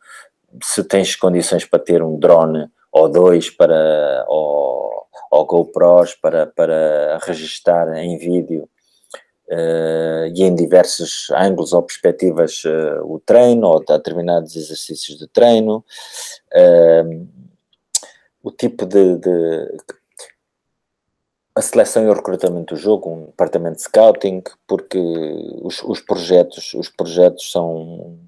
se 0.62 0.84
tens 0.84 1.16
condições 1.16 1.64
para 1.64 1.78
ter 1.78 2.02
um 2.02 2.18
drone 2.18 2.68
ou 2.92 3.08
dois 3.08 3.48
para, 3.48 4.24
ou, 4.28 5.06
ou 5.30 5.46
GoPros 5.46 6.14
para, 6.14 6.46
para 6.46 7.18
registar 7.22 7.88
em 7.96 8.18
vídeo 8.18 8.68
uh, 9.50 10.26
e 10.34 10.42
em 10.42 10.54
diversos 10.54 11.30
ângulos 11.30 11.72
ou 11.72 11.82
perspectivas 11.82 12.62
uh, 12.64 13.04
o 13.04 13.20
treino 13.20 13.66
ou 13.66 13.84
determinados 13.84 14.54
exercícios 14.56 15.18
de 15.18 15.26
treino, 15.28 15.84
uh, 16.54 17.28
o 18.42 18.50
tipo 18.50 18.86
de, 18.86 19.16
de, 19.18 19.78
a 21.54 21.62
seleção 21.62 22.04
e 22.04 22.08
o 22.08 22.14
recrutamento 22.14 22.74
do 22.74 22.80
jogo, 22.80 23.10
um 23.10 23.26
departamento 23.26 23.76
de 23.76 23.82
scouting, 23.82 24.42
porque 24.66 24.98
os, 25.62 25.82
os 25.82 26.00
projetos, 26.00 26.72
os 26.74 26.88
projetos 26.88 27.50
são, 27.50 28.18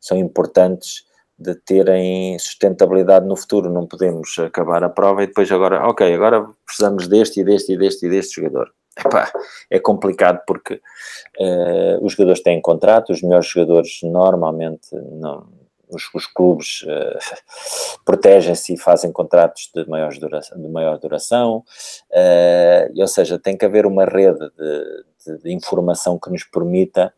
são 0.00 0.16
importantes 0.16 1.04
de 1.38 1.54
terem 1.54 2.38
sustentabilidade 2.38 3.26
no 3.26 3.36
futuro. 3.36 3.70
Não 3.70 3.86
podemos 3.86 4.36
acabar 4.38 4.82
a 4.84 4.90
prova 4.90 5.22
e 5.22 5.26
depois 5.28 5.50
agora, 5.50 5.86
ok, 5.88 6.12
agora 6.12 6.46
precisamos 6.66 7.06
deste 7.06 7.40
e 7.40 7.44
deste 7.44 7.72
e 7.72 7.78
deste 7.78 8.06
e 8.06 8.10
deste 8.10 8.40
jogador. 8.40 8.70
Epá, 8.98 9.30
é 9.70 9.78
complicado 9.78 10.42
porque 10.46 10.74
uh, 10.74 12.04
os 12.04 12.12
jogadores 12.12 12.42
têm 12.42 12.60
contrato, 12.60 13.12
os 13.12 13.22
melhores 13.22 13.46
jogadores 13.46 14.00
normalmente 14.02 14.94
não, 14.94 15.46
os, 15.88 16.02
os 16.12 16.26
clubes 16.26 16.82
uh, 16.82 17.98
protegem-se 18.04 18.74
e 18.74 18.78
fazem 18.78 19.12
contratos 19.12 19.70
de, 19.74 19.88
maior 19.88 20.12
duração, 20.18 20.60
de 20.60 20.68
maior 20.68 20.98
duração, 20.98 21.64
uh, 22.10 23.00
ou 23.00 23.06
seja, 23.06 23.38
tem 23.38 23.56
que 23.56 23.64
haver 23.64 23.86
uma 23.86 24.04
rede 24.04 24.50
de, 24.58 25.04
de, 25.24 25.42
de 25.44 25.52
informação 25.52 26.18
que 26.18 26.30
nos 26.30 26.44
permita 26.44 27.12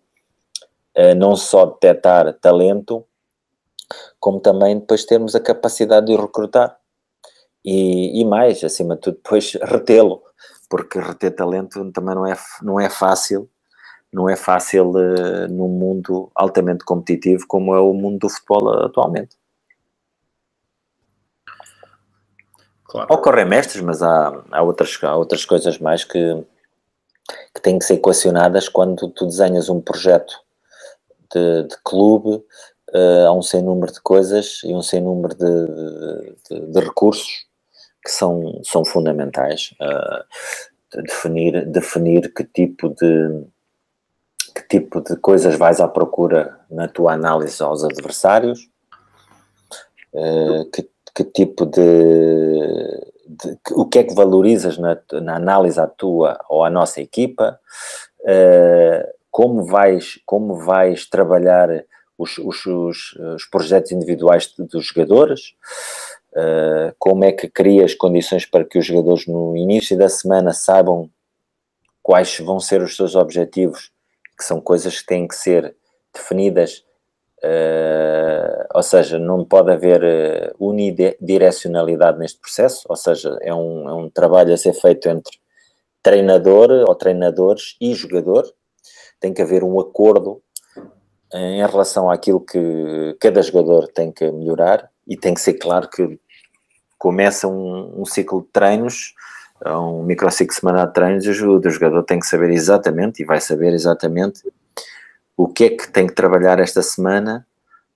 não 1.17 1.35
só 1.35 1.65
detectar 1.65 2.31
talento, 2.35 3.03
como 4.21 4.41
também 4.41 4.79
depois 4.79 5.07
termos 5.07 5.35
a 5.35 5.41
capacidade 5.41 6.05
de 6.05 6.15
recrutar. 6.15 6.77
E, 7.65 8.21
e 8.21 8.25
mais, 8.27 8.63
acima 8.63 8.97
de 8.97 9.01
tudo, 9.01 9.17
depois 9.17 9.55
retê-lo, 9.63 10.23
porque 10.73 10.99
reter 10.99 11.37
talento 11.37 11.93
também 11.93 12.15
não 12.15 12.27
é, 12.27 12.35
não 12.63 12.81
é 12.81 12.89
fácil, 12.89 13.47
não 14.11 14.27
é 14.27 14.35
fácil 14.35 14.89
uh, 14.89 15.47
num 15.47 15.69
mundo 15.69 16.33
altamente 16.35 16.83
competitivo 16.83 17.47
como 17.47 17.75
é 17.75 17.79
o 17.79 17.93
mundo 17.93 18.21
do 18.21 18.31
futebol 18.31 18.71
atualmente. 18.83 19.37
Claro. 22.85 23.13
Ocorrem 23.13 23.45
mestres, 23.45 23.83
mas 23.83 24.03
há, 24.03 24.43
há, 24.51 24.63
outras, 24.63 24.99
há 25.03 25.15
outras 25.15 25.45
coisas 25.45 25.79
mais 25.79 26.05
que, 26.05 26.43
que 27.55 27.61
têm 27.61 27.79
que 27.79 27.85
ser 27.85 27.97
equacionadas 27.97 28.67
quando 28.67 29.11
tu 29.11 29.27
desenhas 29.27 29.69
um 29.69 29.79
projeto 29.79 30.33
de, 31.35 31.65
de 31.65 31.77
clube 31.85 32.37
uh, 32.95 33.27
há 33.27 33.33
um 33.35 33.43
sem 33.43 33.63
número 33.63 33.93
de 33.93 34.01
coisas 34.01 34.63
e 34.65 34.73
um 34.73 34.81
sem 34.81 35.03
número 35.03 35.35
de, 35.35 35.67
de, 36.49 36.73
de 36.73 36.81
recursos 36.81 37.52
que 38.05 38.11
são, 38.11 38.61
são 38.65 38.85
fundamentais. 38.85 39.75
Uh, 39.81 41.01
definir, 41.03 41.67
definir 41.67 42.33
que 42.35 42.45
tipo 42.45 42.89
de 42.91 43.45
que 44.55 44.69
tipo 44.69 45.01
de 45.01 45.17
coisas 45.17 45.55
vais 45.55 45.81
à 45.81 45.89
procura 45.89 46.61
na 46.71 46.87
tua 46.87 47.15
análise 47.15 47.63
aos 47.63 47.83
adversários, 47.83 48.69
uh, 50.13 50.71
que, 50.71 50.87
que 51.15 51.25
tipo 51.25 51.65
de, 51.65 51.81
de, 53.27 53.59
o 53.71 53.87
que 53.87 54.01
é 54.01 54.05
que 54.05 54.15
valorizas 54.15 54.77
na, 54.77 54.99
na 55.23 55.37
análise 55.37 55.81
à 55.81 55.87
tua 55.87 56.39
ou 56.51 56.65
à 56.65 56.69
nossa 56.69 57.01
equipa, 57.01 57.59
uh, 58.21 59.09
como 59.31 59.65
vais, 59.65 60.21
como 60.27 60.57
vais 60.57 61.09
trabalhar 61.09 61.71
os, 62.19 62.37
os, 62.37 62.67
os, 62.67 63.15
os 63.15 63.45
projetos 63.47 63.91
individuais 63.91 64.53
dos 64.59 64.87
jogadores, 64.87 65.55
uh, 66.37 66.95
como 66.99 67.25
é 67.25 67.33
que 67.33 67.49
crias 67.49 67.95
condições 67.95 68.47
para 68.47 68.65
que 68.65 68.79
os 68.79 68.87
jogadores 68.87 69.27
no 69.27 69.57
início 69.57 69.97
da 69.97 70.09
semana 70.09 70.53
saibam 70.53 71.11
quais 72.03 72.39
vão 72.39 72.59
ser 72.59 72.83
os 72.83 72.97
seus 72.97 73.15
objetivos, 73.15 73.93
que 74.37 74.45
são 74.45 74.61
coisas 74.61 75.01
que 75.01 75.07
têm 75.07 75.29
que 75.29 75.37
ser 75.37 75.77
definidas, 76.13 76.85
uh, 77.45 78.67
ou 78.75 78.83
seja, 78.83 79.19
não 79.19 79.45
pode 79.45 79.71
haver 79.71 80.03
uh, 80.03 80.55
unidirecionalidade 80.59 82.19
neste 82.19 82.41
processo, 82.41 82.85
ou 82.89 82.97
seja, 82.97 83.39
é 83.41 83.55
um, 83.55 83.89
é 83.89 83.95
um 83.95 84.11
trabalho 84.11 84.53
a 84.53 84.57
ser 84.57 84.73
feito 84.75 85.09
entre 85.09 85.39
treinador 86.03 86.71
ou 86.89 86.95
treinadores 86.95 87.77
e 87.81 87.95
jogador, 87.95 88.45
tem 89.21 89.33
que 89.33 89.43
haver 89.43 89.63
um 89.63 89.79
acordo 89.79 90.43
em 91.33 91.65
relação 91.65 92.11
àquilo 92.11 92.41
que 92.41 93.17
cada 93.21 93.41
jogador 93.41 93.87
tem 93.89 94.11
que 94.11 94.31
melhorar 94.31 94.92
e 95.07 95.17
tem 95.17 95.35
que 95.35 95.41
ser 95.41 95.55
claro 95.55 95.89
que 95.89 96.19
começa 96.99 97.49
um, 97.49 98.01
um 98.01 98.05
ciclo 98.05 98.43
de 98.43 98.49
treinos, 98.49 99.15
um 99.65 100.03
microciclo 100.03 100.55
semanal 100.55 100.87
de 100.87 100.93
treinos, 100.93 101.27
o 101.27 101.71
jogador 101.71 102.03
tem 102.03 102.19
que 102.19 102.27
saber 102.27 102.51
exatamente 102.51 103.23
e 103.23 103.25
vai 103.25 103.41
saber 103.41 103.73
exatamente 103.73 104.43
o 105.37 105.49
que 105.49 105.65
é 105.65 105.71
que 105.71 105.89
tem 105.91 106.07
que 106.07 106.15
trabalhar 106.15 106.61
esta 106.61 106.83
semana, 106.83 107.47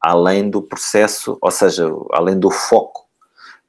além 0.01 0.49
do 0.49 0.63
processo, 0.63 1.39
ou 1.41 1.51
seja, 1.51 1.87
além 2.13 2.39
do 2.39 2.51
foco 2.51 3.07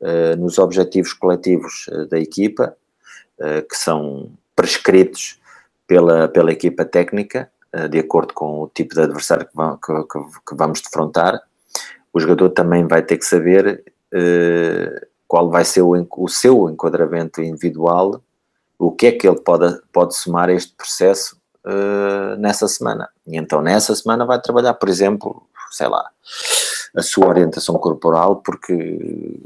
uh, 0.01 0.35
nos 0.37 0.57
objetivos 0.57 1.13
coletivos 1.13 1.87
uh, 1.87 2.07
da 2.07 2.19
equipa, 2.19 2.75
uh, 3.39 3.67
que 3.67 3.75
são 3.75 4.31
prescritos 4.55 5.39
pela, 5.85 6.27
pela 6.27 6.51
equipa 6.51 6.83
técnica, 6.83 7.49
de 7.91 7.99
acordo 7.99 8.33
com 8.33 8.61
o 8.61 8.67
tipo 8.69 8.95
de 8.95 9.01
adversário 9.01 9.45
que, 9.45 9.51
vamos, 9.53 9.79
que, 9.83 10.19
que 10.47 10.55
vamos 10.55 10.81
defrontar. 10.81 11.39
O 12.13 12.19
jogador 12.19 12.49
também 12.49 12.87
vai 12.87 13.01
ter 13.01 13.17
que 13.17 13.25
saber 13.25 13.83
qual 15.27 15.49
vai 15.49 15.65
ser 15.65 15.81
o, 15.81 16.07
o 16.17 16.27
seu 16.27 16.69
enquadramento 16.69 17.41
individual, 17.41 18.21
o 18.79 18.91
que 18.91 19.07
é 19.07 19.11
que 19.11 19.27
ele 19.27 19.39
pode, 19.39 19.79
pode 19.91 20.15
somar 20.15 20.49
a 20.49 20.53
este 20.53 20.73
processo 20.73 21.37
uh, 21.65 22.37
nessa 22.37 22.67
semana. 22.67 23.09
E 23.25 23.35
então 23.37 23.61
nessa 23.61 23.93
semana 23.95 24.25
vai 24.25 24.39
trabalhar, 24.39 24.73
por 24.75 24.87
exemplo, 24.87 25.43
sei 25.71 25.87
lá, 25.87 26.09
a 26.95 27.01
sua 27.01 27.27
orientação 27.27 27.75
corporal, 27.77 28.37
porque 28.37 29.37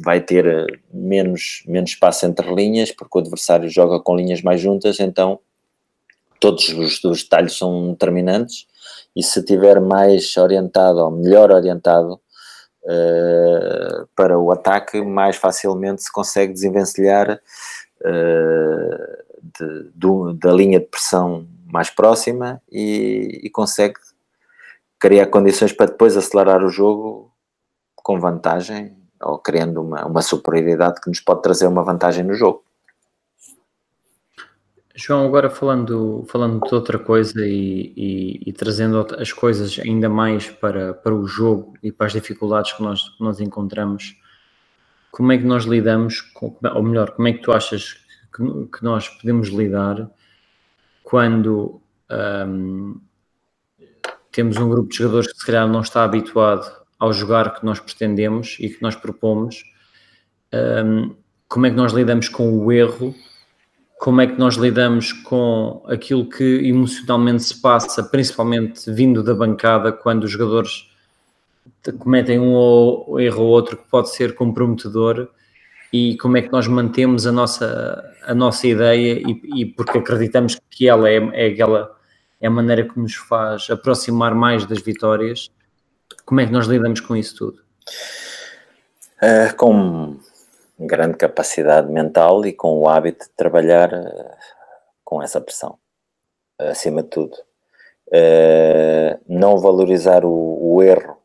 vai 0.00 0.20
ter 0.20 0.46
eh, 0.46 0.66
menos, 0.92 1.64
menos 1.66 1.90
espaço 1.90 2.24
entre 2.24 2.54
linhas, 2.54 2.92
porque 2.92 3.18
o 3.18 3.20
adversário 3.20 3.68
joga 3.68 3.98
com 3.98 4.14
linhas 4.14 4.40
mais 4.42 4.60
juntas, 4.60 5.00
então 5.00 5.40
todos 6.38 6.68
os, 6.68 7.02
os 7.02 7.24
detalhes 7.24 7.58
são 7.58 7.90
determinantes, 7.90 8.68
e 9.14 9.22
se 9.22 9.42
tiver 9.44 9.80
mais 9.80 10.36
orientado, 10.36 10.98
ou 10.98 11.10
melhor 11.10 11.50
orientado, 11.50 12.20
uh, 12.84 14.08
para 14.14 14.38
o 14.38 14.50
ataque, 14.50 15.00
mais 15.02 15.36
facilmente 15.36 16.02
se 16.02 16.12
consegue 16.12 16.52
desenvencilhar 16.52 17.40
uh, 18.00 19.28
de, 19.42 20.38
da 20.38 20.52
linha 20.52 20.80
de 20.80 20.86
pressão 20.86 21.46
mais 21.70 21.90
próxima 21.90 22.62
e, 22.70 23.40
e, 23.44 23.50
consegue 23.50 23.94
criar 24.98 25.26
condições 25.26 25.72
para 25.72 25.86
depois 25.86 26.16
acelerar 26.16 26.64
o 26.64 26.70
jogo 26.70 27.30
com 27.96 28.18
vantagem 28.18 28.96
ou 29.20 29.38
criando 29.38 29.82
uma, 29.82 30.06
uma 30.06 30.22
superioridade 30.22 31.00
que 31.00 31.08
nos 31.08 31.20
pode 31.20 31.42
trazer 31.42 31.66
uma 31.66 31.82
vantagem 31.82 32.24
no 32.24 32.34
jogo. 32.34 32.64
João, 35.00 35.24
agora 35.24 35.48
falando, 35.48 36.24
falando 36.28 36.60
de 36.60 36.74
outra 36.74 36.98
coisa 36.98 37.46
e, 37.46 37.92
e, 37.96 38.42
e, 38.46 38.52
trazendo 38.52 39.06
as 39.16 39.32
coisas 39.32 39.78
ainda 39.78 40.08
mais 40.08 40.50
para, 40.50 40.92
para 40.92 41.14
o 41.14 41.24
jogo 41.24 41.74
e 41.80 41.92
para 41.92 42.08
as 42.08 42.12
dificuldades 42.12 42.72
que 42.72 42.82
nós, 42.82 43.08
que 43.10 43.22
nós 43.22 43.38
encontramos, 43.38 44.16
como 45.12 45.30
é 45.30 45.38
que 45.38 45.44
nós 45.44 45.66
lidamos, 45.66 46.20
com, 46.20 46.58
ou 46.74 46.82
melhor, 46.82 47.12
como 47.12 47.28
é 47.28 47.32
que 47.32 47.40
tu 47.40 47.52
achas 47.52 47.94
que, 48.34 48.42
que 48.76 48.82
nós 48.82 49.08
podemos 49.08 49.50
lidar 49.50 50.10
quando 51.04 51.80
um, 52.48 53.00
temos 54.32 54.56
um 54.56 54.68
grupo 54.68 54.88
de 54.88 54.96
jogadores 54.96 55.32
que 55.32 55.38
se 55.38 55.46
calhar 55.46 55.68
não 55.68 55.80
está 55.80 56.02
habituado 56.02 56.68
ao 56.98 57.12
jogar 57.12 57.54
que 57.54 57.64
nós 57.64 57.78
pretendemos 57.78 58.56
e 58.58 58.68
que 58.68 58.82
nós 58.82 58.96
propomos, 58.96 59.62
um, 60.84 61.14
como 61.46 61.66
é 61.66 61.70
que 61.70 61.76
nós 61.76 61.92
lidamos 61.92 62.28
com 62.28 62.50
o 62.58 62.72
erro 62.72 63.14
como 63.98 64.20
é 64.20 64.26
que 64.26 64.38
nós 64.38 64.54
lidamos 64.54 65.12
com 65.12 65.82
aquilo 65.86 66.28
que 66.28 66.44
emocionalmente 66.68 67.42
se 67.42 67.60
passa, 67.60 68.02
principalmente 68.02 68.90
vindo 68.90 69.22
da 69.22 69.34
bancada, 69.34 69.92
quando 69.92 70.24
os 70.24 70.30
jogadores 70.30 70.88
cometem 71.98 72.38
um 72.38 73.18
erro 73.18 73.42
ou 73.42 73.48
outro 73.48 73.76
que 73.76 73.88
pode 73.90 74.10
ser 74.10 74.34
comprometedor 74.34 75.28
e 75.92 76.16
como 76.18 76.36
é 76.36 76.42
que 76.42 76.52
nós 76.52 76.66
mantemos 76.68 77.26
a 77.26 77.32
nossa, 77.32 78.04
a 78.24 78.34
nossa 78.34 78.66
ideia 78.66 79.20
e, 79.26 79.62
e 79.62 79.66
porque 79.66 79.98
acreditamos 79.98 80.58
que 80.70 80.88
ela 80.88 81.08
é, 81.08 81.16
é 81.32 81.46
aquela 81.48 81.96
é 82.40 82.46
a 82.46 82.50
maneira 82.50 82.88
que 82.88 82.98
nos 82.98 83.14
faz 83.16 83.68
aproximar 83.68 84.32
mais 84.32 84.64
das 84.64 84.80
vitórias. 84.80 85.50
Como 86.24 86.40
é 86.40 86.46
que 86.46 86.52
nós 86.52 86.66
lidamos 86.66 87.00
com 87.00 87.16
isso 87.16 87.36
tudo? 87.36 87.58
Uh, 89.20 89.56
com 89.56 90.16
grande 90.78 91.16
capacidade 91.16 91.90
mental 91.90 92.46
e 92.46 92.52
com 92.52 92.78
o 92.78 92.88
hábito 92.88 93.26
de 93.26 93.32
trabalhar 93.32 93.92
uh, 93.92 94.36
com 95.04 95.20
essa 95.22 95.40
pressão, 95.40 95.78
acima 96.58 97.02
de 97.02 97.08
tudo. 97.08 97.36
Uh, 98.08 99.18
não 99.28 99.58
valorizar 99.58 100.24
o, 100.24 100.74
o, 100.74 100.82
erro, 100.82 101.18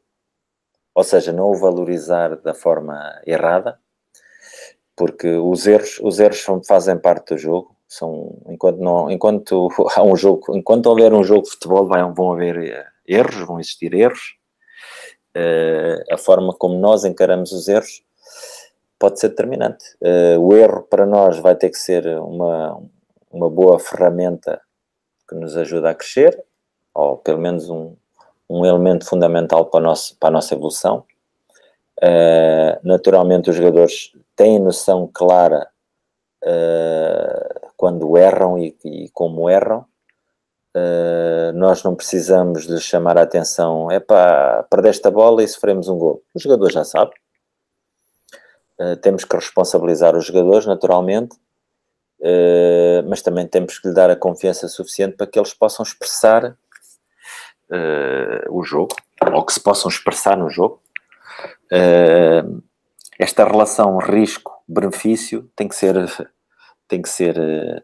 ou 0.96 1.04
seja, 1.04 1.32
não 1.32 1.52
o 1.52 1.56
valorizar 1.56 2.36
da 2.38 2.54
forma 2.54 3.22
errada, 3.26 3.80
porque 4.96 5.28
os 5.28 5.66
erros, 5.68 6.00
os 6.02 6.20
erros 6.20 6.46
fazem 6.68 6.98
parte 6.98 7.34
do 7.34 7.38
jogo. 7.38 7.76
São, 7.88 8.42
enquanto, 8.48 8.80
não, 8.80 9.12
enquanto 9.12 9.70
há 9.96 10.04
um 10.04 10.16
jogo, 10.16 10.56
enquanto 10.58 10.88
houver 10.88 11.14
um 11.14 11.24
jogo 11.24 11.44
de 11.44 11.52
futebol, 11.52 11.88
vão 11.88 12.34
haver 12.34 12.58
eh, 12.58 12.86
erros, 13.08 13.46
vão 13.46 13.60
existir 13.60 13.94
erros. 13.94 14.36
A 16.12 16.18
forma 16.18 16.54
como 16.54 16.76
nós 16.78 17.06
encaramos 17.06 17.52
os 17.52 17.68
erros 17.68 18.04
pode 19.04 19.20
ser 19.20 19.28
determinante. 19.28 19.84
Uh, 20.02 20.40
o 20.40 20.56
erro 20.56 20.84
para 20.84 21.06
nós 21.06 21.38
vai 21.38 21.58
ter 21.58 21.70
que 21.70 21.78
ser 21.78 22.08
uma, 22.20 22.82
uma 23.30 23.50
boa 23.50 23.78
ferramenta 23.78 24.62
que 25.28 25.36
nos 25.36 25.58
ajuda 25.58 25.90
a 25.90 25.94
crescer, 25.94 26.42
ou 26.94 27.18
pelo 27.18 27.38
menos 27.38 27.70
um, 27.70 27.98
um 28.50 28.66
elemento 28.66 29.06
fundamental 29.06 29.66
para 29.66 29.82
a 29.82 29.84
nossa, 29.84 30.16
para 30.18 30.30
a 30.30 30.32
nossa 30.32 30.54
evolução. 30.54 31.04
Uh, 32.02 32.80
naturalmente, 32.82 33.50
os 33.50 33.58
jogadores 33.58 34.14
têm 34.38 34.58
noção 34.58 35.10
clara 35.14 35.68
uh, 36.46 37.72
quando 37.76 38.18
erram 38.18 38.58
e, 38.58 38.74
e 38.86 39.10
como 39.10 39.50
erram. 39.50 39.86
Uh, 40.74 41.52
nós 41.56 41.84
não 41.84 41.94
precisamos 41.94 42.66
de 42.66 42.80
chamar 42.80 43.18
a 43.18 43.24
atenção, 43.24 43.92
é 43.92 44.00
para 44.00 44.64
perdeste 44.70 45.06
a 45.06 45.12
bola 45.12 45.44
e 45.44 45.48
sofremos 45.50 45.90
um 45.90 45.98
gol. 45.98 46.24
O 46.34 46.40
jogador 46.40 46.72
já 46.72 46.86
sabe, 46.86 47.12
eh, 48.80 48.96
temos 48.96 49.24
que 49.24 49.36
responsabilizar 49.36 50.16
os 50.16 50.26
jogadores, 50.26 50.66
naturalmente, 50.66 51.36
uh, 52.20 53.08
mas 53.08 53.22
também 53.22 53.48
temos 53.48 53.78
que 53.78 53.88
lhe 53.88 53.94
dar 53.94 54.10
a 54.10 54.16
confiança 54.16 54.68
suficiente 54.68 55.16
para 55.16 55.28
que 55.28 55.38
eles 55.38 55.54
possam 55.54 55.84
expressar 55.84 56.58
uh, 57.70 58.50
o 58.50 58.64
jogo, 58.64 58.96
ou 59.32 59.46
que 59.46 59.54
se 59.54 59.60
possam 59.60 59.90
expressar 59.90 60.38
no 60.38 60.50
jogo. 60.50 60.82
esta 63.20 63.46
relação 63.46 63.98
risco-benefício 63.98 65.50
tem 65.56 65.68
que 65.68 65.76
ser, 65.76 65.96
tem 66.88 67.02
que 67.02 67.10
ser, 67.10 67.36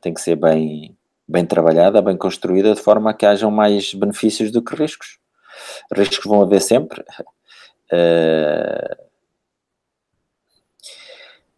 tem 0.01 0.13
que 0.13 0.21
ser 0.21 0.35
bem, 0.35 0.97
bem 1.27 1.45
trabalhada, 1.45 2.01
bem 2.01 2.17
construída, 2.17 2.73
de 2.73 2.81
forma 2.81 3.11
a 3.11 3.13
que 3.13 3.25
hajam 3.25 3.51
mais 3.51 3.93
benefícios 3.93 4.51
do 4.51 4.61
que 4.63 4.75
riscos. 4.75 5.19
Riscos 5.93 6.25
vão 6.25 6.41
haver 6.41 6.61
sempre. 6.61 7.03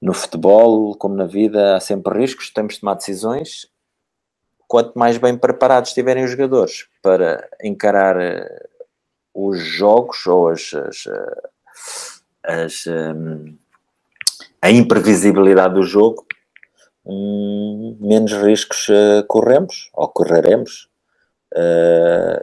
No 0.01 0.13
futebol, 0.15 0.95
como 0.95 1.15
na 1.15 1.27
vida, 1.27 1.75
há 1.75 1.79
sempre 1.79 2.17
riscos, 2.17 2.49
temos 2.49 2.73
de 2.73 2.79
tomar 2.79 2.95
decisões. 2.95 3.67
Quanto 4.67 4.97
mais 4.97 5.17
bem 5.17 5.37
preparados 5.37 5.91
estiverem 5.91 6.23
os 6.23 6.31
jogadores 6.31 6.87
para 7.03 7.47
encarar 7.61 8.17
uh, 8.17 8.45
os 9.31 9.59
jogos 9.59 10.25
ou 10.25 10.47
as, 10.47 10.73
as, 10.73 11.05
uh, 11.05 12.23
as 12.43 12.87
um, 12.87 13.55
a 14.59 14.71
imprevisibilidade 14.71 15.75
do 15.75 15.83
jogo, 15.83 16.25
um, 17.05 17.95
menos 17.99 18.31
riscos 18.33 18.87
uh, 18.89 19.23
corremos 19.27 19.91
ou 19.93 20.07
correremos. 20.07 20.89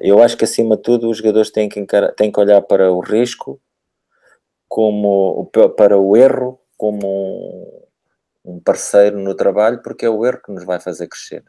eu 0.00 0.22
acho 0.22 0.36
que 0.36 0.44
acima 0.44 0.76
de 0.76 0.82
tudo 0.82 1.08
os 1.08 1.16
jogadores 1.18 1.50
têm 1.50 1.68
que, 1.68 1.80
encarar, 1.80 2.12
têm 2.12 2.30
que 2.30 2.38
olhar 2.38 2.60
para 2.62 2.92
o 2.92 3.00
risco 3.00 3.60
como 4.68 5.50
para 5.76 5.98
o 5.98 6.16
erro 6.16 6.60
como 6.78 7.88
um, 8.44 8.60
parceiro 8.60 9.18
no 9.18 9.34
trabalho, 9.34 9.82
porque 9.82 10.06
é 10.06 10.08
o 10.08 10.24
erro 10.24 10.40
que 10.42 10.52
nos 10.52 10.64
vai 10.64 10.80
fazer 10.80 11.08
crescer. 11.08 11.44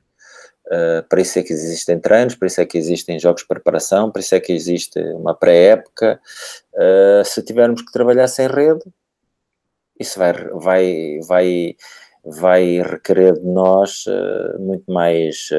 Uh, 0.65 1.01
para 1.07 1.21
isso 1.21 1.39
é 1.39 1.43
que 1.43 1.53
existem 1.53 1.99
treinos, 1.99 2.35
por 2.35 2.47
isso 2.47 2.59
é 2.59 2.65
que 2.65 2.77
existem 2.77 3.19
jogos 3.19 3.43
de 3.43 3.47
preparação, 3.47 4.11
por 4.11 4.19
isso 4.19 4.35
é 4.35 4.39
que 4.39 4.51
existe 4.51 4.99
uma 5.13 5.33
pré-época. 5.33 6.19
Uh, 6.73 7.23
se 7.23 7.41
tivermos 7.43 7.81
que 7.81 7.91
trabalhar 7.91 8.27
sem 8.27 8.47
rede, 8.47 8.81
isso 9.99 10.17
vai, 10.19 10.33
vai, 10.33 11.19
vai, 11.27 11.75
vai 12.23 12.81
requerer 12.81 13.33
de 13.33 13.45
nós 13.45 14.05
uh, 14.07 14.59
muito 14.59 14.91
mais 14.91 15.49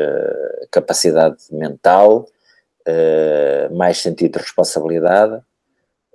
capacidade 0.70 1.38
mental, 1.52 2.26
mais 3.72 3.98
sentido 3.98 4.32
de 4.32 4.38
responsabilidade 4.40 5.40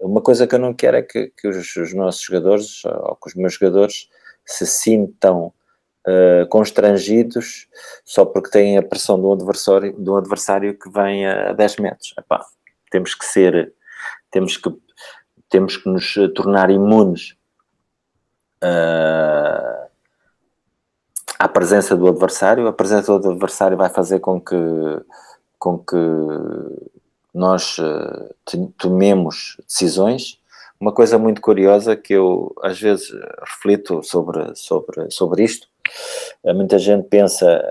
uma 0.06 0.22
coisa 0.22 0.46
que 0.46 0.56
eu 0.56 0.60
não 0.60 0.74
quero 0.74 0.98
é 0.98 1.02
que, 1.02 1.32
que 1.36 1.48
os, 1.48 1.76
os, 1.76 1.94
nossos 1.94 2.22
jogadores, 2.22 2.84
ou 2.86 3.16
que 3.16 3.30
os 3.30 3.36
meus 3.36 3.54
jogadores, 3.54 4.08
se 4.46 4.66
sintam 4.66 5.52
uh, 6.08 6.48
constrangidos 6.50 7.68
só 8.04 8.24
porque 8.26 8.52
têm 8.52 8.78
a 8.78 8.84
pressão 8.84 9.20
de 9.20 9.26
um 9.26 9.34
adversário, 9.34 9.94
de 9.98 10.10
um 10.10 10.16
adversário 10.16 10.78
que 10.78 10.90
vem 10.90 11.26
a 11.26 11.54
10 11.54 11.78
metros. 11.78 12.14
Epá, 12.18 12.46
temos 12.92 13.16
que 13.16 13.26
ser, 13.26 13.74
temos 14.30 14.58
que, 14.58 14.70
temos 15.50 15.78
que 15.78 15.90
nos 15.90 16.14
tornar 16.36 16.70
imunes 16.70 17.36
uh, 18.64 19.90
à 21.40 21.48
presença 21.48 21.96
do 21.96 22.08
adversário. 22.08 22.68
A 22.68 22.74
presença 22.74 23.18
do 23.18 23.32
adversário 23.32 23.76
vai 23.76 23.90
fazer 23.90 24.20
com 24.20 24.40
que, 24.40 24.56
com 25.58 25.80
que 25.80 25.96
nós 27.36 27.78
uh, 27.78 28.70
tomemos 28.78 29.58
decisões. 29.68 30.40
Uma 30.80 30.94
coisa 30.94 31.18
muito 31.18 31.42
curiosa 31.42 31.96
que 31.96 32.14
eu 32.14 32.54
às 32.64 32.80
vezes 32.80 33.12
reflito 33.42 34.02
sobre, 34.04 34.56
sobre, 34.56 35.12
sobre 35.12 35.44
isto, 35.44 35.68
muita 36.54 36.80
gente 36.80 37.08
pensa 37.08 37.62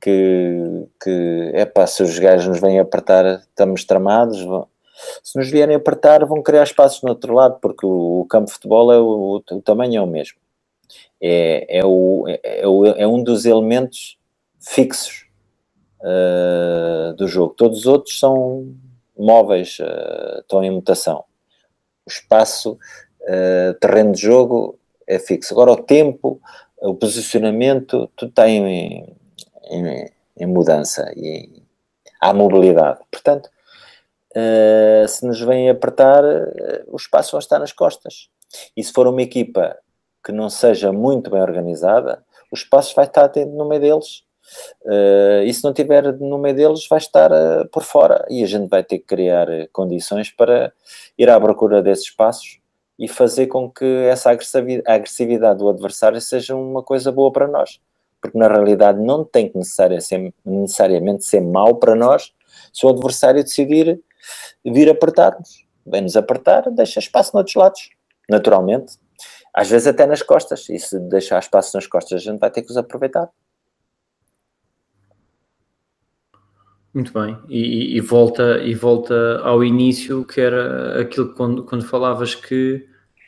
que, 0.00 0.86
que 1.02 1.50
é 1.54 1.64
pá, 1.64 1.86
se 1.86 2.02
os 2.02 2.18
gajos 2.18 2.46
nos 2.46 2.60
vêm 2.60 2.78
apertar, 2.78 3.40
estamos 3.40 3.84
tramados. 3.84 4.38
Se 5.22 5.38
nos 5.38 5.50
vierem 5.50 5.74
apertar, 5.74 6.24
vão 6.26 6.42
criar 6.42 6.62
espaços 6.62 7.02
no 7.02 7.08
outro 7.10 7.34
lado, 7.34 7.58
porque 7.60 7.86
o, 7.86 8.20
o 8.20 8.26
campo 8.26 8.46
de 8.46 8.52
futebol 8.52 8.92
é 8.92 8.98
o, 8.98 9.42
o, 9.50 9.62
tamanho 9.62 9.98
é 9.98 10.00
o 10.02 10.06
mesmo. 10.06 10.38
É, 11.20 11.78
é, 11.78 11.84
o, 11.84 12.24
é, 12.28 12.66
o, 12.66 12.86
é 12.86 13.06
um 13.06 13.22
dos 13.22 13.46
elementos 13.46 14.18
fixos 14.60 15.26
uh, 16.00 17.14
do 17.14 17.26
jogo. 17.26 17.54
Todos 17.54 17.80
os 17.80 17.86
outros 17.86 18.18
são 18.18 18.74
móveis, 19.16 19.78
uh, 19.80 20.40
estão 20.40 20.62
em 20.62 20.70
mutação. 20.70 21.24
O 22.06 22.10
espaço, 22.10 22.78
uh, 23.22 23.74
terreno 23.80 24.12
de 24.12 24.20
jogo 24.20 24.78
é 25.06 25.18
fixo. 25.18 25.54
Agora 25.54 25.72
o 25.72 25.82
tempo, 25.82 26.40
o 26.80 26.94
posicionamento, 26.94 28.10
tudo 28.16 28.30
está 28.30 28.48
em, 28.48 29.16
em, 29.70 30.10
em 30.36 30.46
mudança 30.46 31.12
e 31.16 31.62
há 32.20 32.32
mobilidade. 32.32 33.00
Portanto, 33.10 33.48
uh, 34.36 35.08
se 35.08 35.26
nos 35.26 35.40
vêm 35.40 35.70
apertar, 35.70 36.22
o 36.88 36.96
espaço 36.96 37.32
vai 37.32 37.40
estar 37.40 37.58
nas 37.58 37.72
costas. 37.72 38.28
E 38.76 38.82
se 38.82 38.92
for 38.92 39.06
uma 39.06 39.22
equipa 39.22 39.76
que 40.24 40.32
não 40.32 40.48
seja 40.48 40.92
muito 40.92 41.30
bem 41.30 41.42
organizada, 41.42 42.24
o 42.50 42.54
espaço 42.54 42.94
vai 42.94 43.04
estar 43.04 43.30
no 43.46 43.68
meio 43.68 43.80
deles. 43.80 44.23
Uh, 44.82 45.42
e 45.44 45.52
se 45.52 45.64
não 45.64 45.72
tiver 45.72 46.12
no 46.18 46.38
meio 46.38 46.54
deles, 46.54 46.86
vai 46.88 46.98
estar 46.98 47.32
uh, 47.32 47.68
por 47.72 47.82
fora 47.82 48.24
e 48.28 48.42
a 48.42 48.46
gente 48.46 48.68
vai 48.68 48.84
ter 48.84 48.98
que 48.98 49.06
criar 49.06 49.46
condições 49.72 50.30
para 50.30 50.72
ir 51.18 51.30
à 51.30 51.40
procura 51.40 51.82
desses 51.82 52.06
espaços 52.06 52.60
e 52.98 53.08
fazer 53.08 53.46
com 53.48 53.70
que 53.70 53.84
essa 53.84 54.30
agressividade 54.30 55.58
do 55.58 55.68
adversário 55.68 56.20
seja 56.20 56.54
uma 56.54 56.82
coisa 56.82 57.10
boa 57.10 57.32
para 57.32 57.48
nós 57.48 57.80
porque 58.24 58.38
na 58.38 58.48
realidade 58.48 58.98
não 59.02 59.22
tem 59.22 59.50
que 59.50 59.58
necessariamente 60.46 61.26
ser 61.26 61.42
mau 61.42 61.76
para 61.76 61.94
nós 61.94 62.32
se 62.72 62.86
o 62.86 62.88
adversário 62.88 63.44
decidir 63.44 64.00
vir 64.64 64.88
apertar-nos. 64.88 65.66
Vem-nos 65.86 66.16
apertar, 66.16 66.70
deixa 66.70 67.00
espaço 67.00 67.32
noutros 67.34 67.54
lados, 67.54 67.90
naturalmente. 68.26 68.96
Às 69.52 69.68
vezes 69.68 69.86
até 69.86 70.06
nas 70.06 70.22
costas, 70.22 70.66
e 70.70 70.78
se 70.78 70.98
deixar 71.00 71.38
espaço 71.38 71.76
nas 71.76 71.86
costas, 71.86 72.22
a 72.22 72.24
gente 72.24 72.40
vai 72.40 72.50
ter 72.50 72.62
que 72.62 72.70
os 72.70 72.78
aproveitar. 72.78 73.28
Muito 76.94 77.12
bem, 77.12 77.36
e, 77.48 77.96
e, 77.96 78.00
volta, 78.00 78.62
e 78.62 78.72
volta 78.72 79.40
ao 79.42 79.64
início, 79.64 80.24
que 80.24 80.40
era 80.40 81.00
aquilo 81.00 81.30
que 81.30 81.34
quando, 81.34 81.64
quando 81.64 81.84
falavas 81.84 82.36
que 82.36 82.86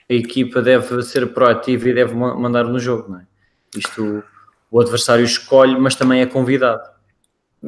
a 0.08 0.14
equipa 0.14 0.62
deve 0.62 1.02
ser 1.02 1.34
proativa 1.34 1.88
e 1.88 1.94
deve 1.94 2.14
mandar 2.14 2.62
no 2.62 2.78
jogo, 2.78 3.10
não 3.10 3.18
é? 3.18 3.26
Isto 3.76 4.22
o 4.70 4.80
adversário 4.80 5.24
escolhe, 5.24 5.76
mas 5.78 5.96
também 5.96 6.20
é 6.20 6.26
convidado. 6.26 6.88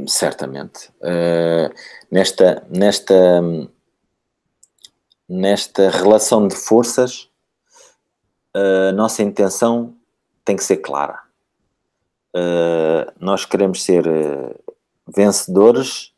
Certamente. 0.06 0.88
Uh, 1.00 1.74
nesta, 2.10 2.64
nesta, 2.70 3.42
nesta 5.28 5.90
relação 5.90 6.46
de 6.46 6.54
forças, 6.54 7.28
a 8.54 8.92
nossa 8.92 9.22
intenção 9.22 9.96
tem 10.44 10.56
que 10.56 10.64
ser 10.64 10.78
clara. 10.78 11.20
Uh, 12.36 13.10
nós 13.18 13.44
queremos 13.44 13.82
ser 13.82 14.06
uh, 14.06 14.67
vencedores 15.14 16.12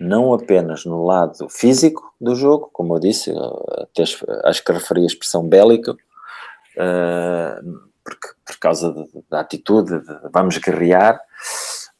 não 0.00 0.34
apenas 0.34 0.84
no 0.84 1.04
lado 1.04 1.48
físico 1.48 2.12
do 2.20 2.34
jogo, 2.34 2.68
como 2.72 2.96
eu 2.96 3.00
disse, 3.00 3.32
até 3.78 4.02
acho 4.44 4.64
que 4.64 4.72
referi 4.72 5.02
a 5.02 5.06
expressão 5.06 5.48
bélica, 5.48 5.92
uh, 5.92 7.80
porque, 8.04 8.28
por 8.44 8.58
causa 8.58 8.94
da 9.30 9.40
atitude, 9.40 10.00
de, 10.00 10.30
vamos 10.32 10.58
guerrear. 10.58 11.20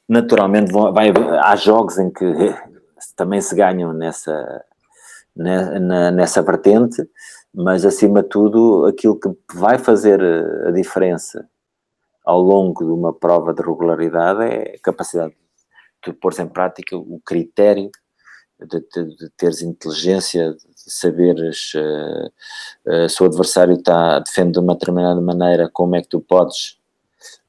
Naturalmente, 0.09 0.73
vão, 0.73 0.93
vai, 0.93 1.13
há 1.43 1.55
jogos 1.57 1.99
em 1.99 2.11
que 2.11 2.25
também 3.17 3.41
se 3.41 3.55
ganham 3.55 3.93
nessa, 3.93 4.65
na, 5.37 6.11
nessa 6.11 6.43
vertente, 6.43 7.09
mas 7.55 7.85
acima 7.85 8.23
de 8.23 8.29
tudo, 8.29 8.87
aquilo 8.87 9.19
que 9.19 9.29
vai 9.55 9.79
fazer 9.79 10.21
a 10.67 10.71
diferença 10.71 11.47
ao 12.25 12.41
longo 12.41 12.85
de 12.85 12.91
uma 12.91 13.13
prova 13.13 13.53
de 13.53 13.63
regularidade 13.63 14.45
é 14.45 14.77
a 14.77 14.81
capacidade 14.81 15.35
de 16.05 16.13
pôr 16.13 16.33
em 16.39 16.49
prática 16.49 16.97
o 16.97 17.21
critério 17.25 17.91
de, 18.67 18.81
de, 18.81 19.17
de 19.17 19.31
teres 19.31 19.63
inteligência, 19.63 20.53
de 20.53 20.61
saberes 20.75 21.73
uh, 21.75 22.33
uh, 22.91 23.09
se 23.09 23.23
o 23.23 23.27
adversário 23.27 23.75
está, 23.75 24.19
defende 24.21 24.53
de 24.53 24.59
uma 24.59 24.75
determinada 24.75 25.21
maneira, 25.21 25.69
como 25.73 25.97
é 25.97 26.03
que 26.03 26.09
tu 26.09 26.21
podes 26.21 26.79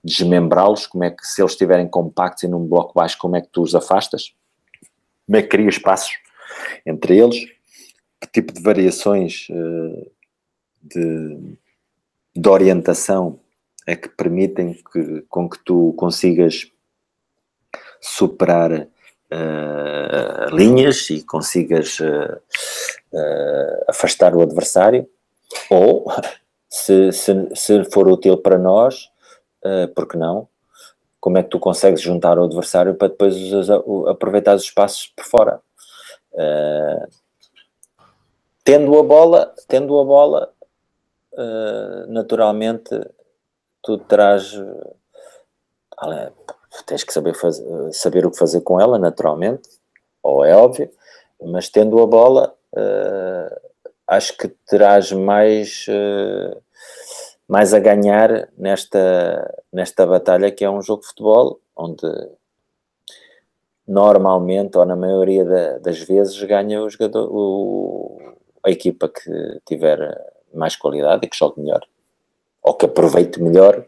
desmembrá-los, 0.04 0.86
como 0.88 1.04
é 1.04 1.12
que 1.12 1.26
se 1.26 1.42
eles 1.42 1.54
estiverem 1.54 1.88
compactos 1.88 2.44
e 2.44 2.48
num 2.48 2.66
bloco 2.66 2.94
baixo, 2.94 3.18
como 3.18 3.36
é 3.36 3.42
que 3.42 3.50
tu 3.50 3.62
os 3.62 3.74
afastas, 3.74 4.34
como 5.26 5.38
é 5.38 5.42
que 5.42 5.50
crias 5.50 5.76
espaços 5.76 6.14
entre 6.86 7.18
eles, 7.18 7.46
que 8.22 8.32
tipo 8.32 8.54
de 8.54 8.62
variações 8.62 9.48
uh, 9.50 10.12
de, 10.82 11.58
de 12.36 12.50
orientação 12.50 13.40
é 13.86 13.96
que 13.96 14.10
permitem 14.10 14.74
que, 14.92 15.22
com 15.30 15.50
que 15.50 15.60
tu 15.64 15.94
consigas 15.98 16.73
superar 18.00 18.88
uh, 19.34 20.56
linhas 20.56 21.10
e 21.10 21.24
consigas 21.24 22.00
uh, 22.00 22.38
uh, 23.14 23.84
afastar 23.88 24.36
o 24.36 24.42
adversário, 24.42 25.08
ou 25.70 26.06
se, 26.70 27.12
se, 27.12 27.50
se 27.56 27.84
for 27.86 28.08
útil 28.08 28.38
para 28.38 28.58
nós, 28.58 29.10
uh, 29.66 29.88
porque 29.96 30.18
não? 30.18 30.48
Como 31.20 31.38
é 31.38 31.44
que 31.44 31.50
tu 31.50 31.60
consegues 31.60 32.02
juntar 32.02 32.38
o 32.38 32.44
adversário 32.44 32.96
para 32.96 33.08
depois 33.08 33.36
aproveitar 34.10 34.56
os 34.56 34.64
espaços 34.64 35.08
por 35.16 35.26
fora? 35.26 35.62
tendo 38.66 38.98
a 38.98 39.04
bola, 39.04 39.54
tendo 39.68 39.98
a 40.00 40.04
bola, 40.04 40.54
naturalmente 42.08 42.90
tu 43.82 44.00
terás 44.00 44.52
tens 46.86 47.04
que 47.04 47.14
saber, 47.14 47.36
fazer, 47.36 47.94
saber 47.94 48.26
o 48.26 48.32
que 48.32 48.38
fazer 48.38 48.62
com 48.62 48.80
ela, 48.80 48.98
naturalmente, 48.98 49.70
ou 50.22 50.44
é 50.44 50.56
óbvio, 50.56 50.90
mas 51.42 51.70
tendo 51.70 52.02
a 52.02 52.08
bola, 52.08 52.56
uh, 52.74 53.70
acho 54.08 54.38
que 54.38 54.48
terás 54.68 55.12
mais, 55.12 55.86
uh, 55.88 56.62
mais 57.48 57.74
a 57.74 57.80
ganhar 57.80 58.50
nesta, 58.58 59.54
nesta 59.72 60.06
batalha 60.06 60.52
que 60.52 60.64
é 60.64 60.70
um 60.70 60.82
jogo 60.82 61.02
de 61.02 61.08
futebol, 61.08 61.60
onde 61.76 62.08
normalmente, 63.88 64.78
ou 64.78 64.86
na 64.86 64.96
maioria 64.96 65.44
da, 65.44 65.78
das 65.80 66.00
vezes, 66.00 66.42
ganha 66.44 66.82
o 66.82 66.90
jogador, 66.90 67.30
o, 67.30 68.34
a 68.66 68.72
equipa 68.72 69.10
que 69.10 69.60
tiver 69.66 70.00
mais 70.54 70.76
qualidade 70.76 71.26
e 71.26 71.30
que 71.30 71.38
jogue 71.38 71.62
melhor, 71.62 71.86
ou 72.62 72.74
que 72.74 72.86
aproveite 72.86 73.42
melhor 73.42 73.86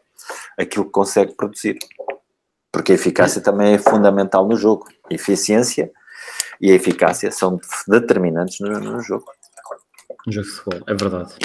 aquilo 0.58 0.86
que 0.86 0.92
consegue 0.92 1.34
produzir 1.34 1.78
porque 2.76 2.92
a 2.92 2.96
eficácia 2.96 3.40
também 3.40 3.74
é 3.74 3.78
fundamental 3.78 4.46
no 4.46 4.58
jogo. 4.58 4.90
A 5.10 5.14
eficiência 5.14 5.90
e 6.60 6.70
a 6.70 6.76
eficácia 6.76 7.32
são 7.32 7.58
determinantes 7.88 8.60
no, 8.60 8.68
no 8.82 9.02
jogo. 9.02 9.24
No 10.28 10.34
jogo 10.34 10.46
de 10.46 10.54
futebol, 10.54 10.84
é 10.86 10.94
verdade. 10.94 11.36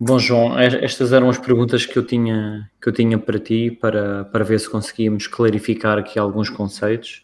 Bom, 0.00 0.18
João, 0.18 0.58
estas 0.58 1.12
eram 1.12 1.30
as 1.30 1.38
perguntas 1.38 1.86
que 1.86 1.96
eu 1.96 2.04
tinha, 2.04 2.68
que 2.82 2.88
eu 2.88 2.92
tinha 2.92 3.16
para 3.20 3.38
ti, 3.38 3.70
para, 3.70 4.24
para 4.24 4.42
ver 4.42 4.58
se 4.58 4.68
conseguíamos 4.68 5.28
clarificar 5.28 5.96
aqui 5.96 6.18
alguns 6.18 6.50
conceitos. 6.50 7.20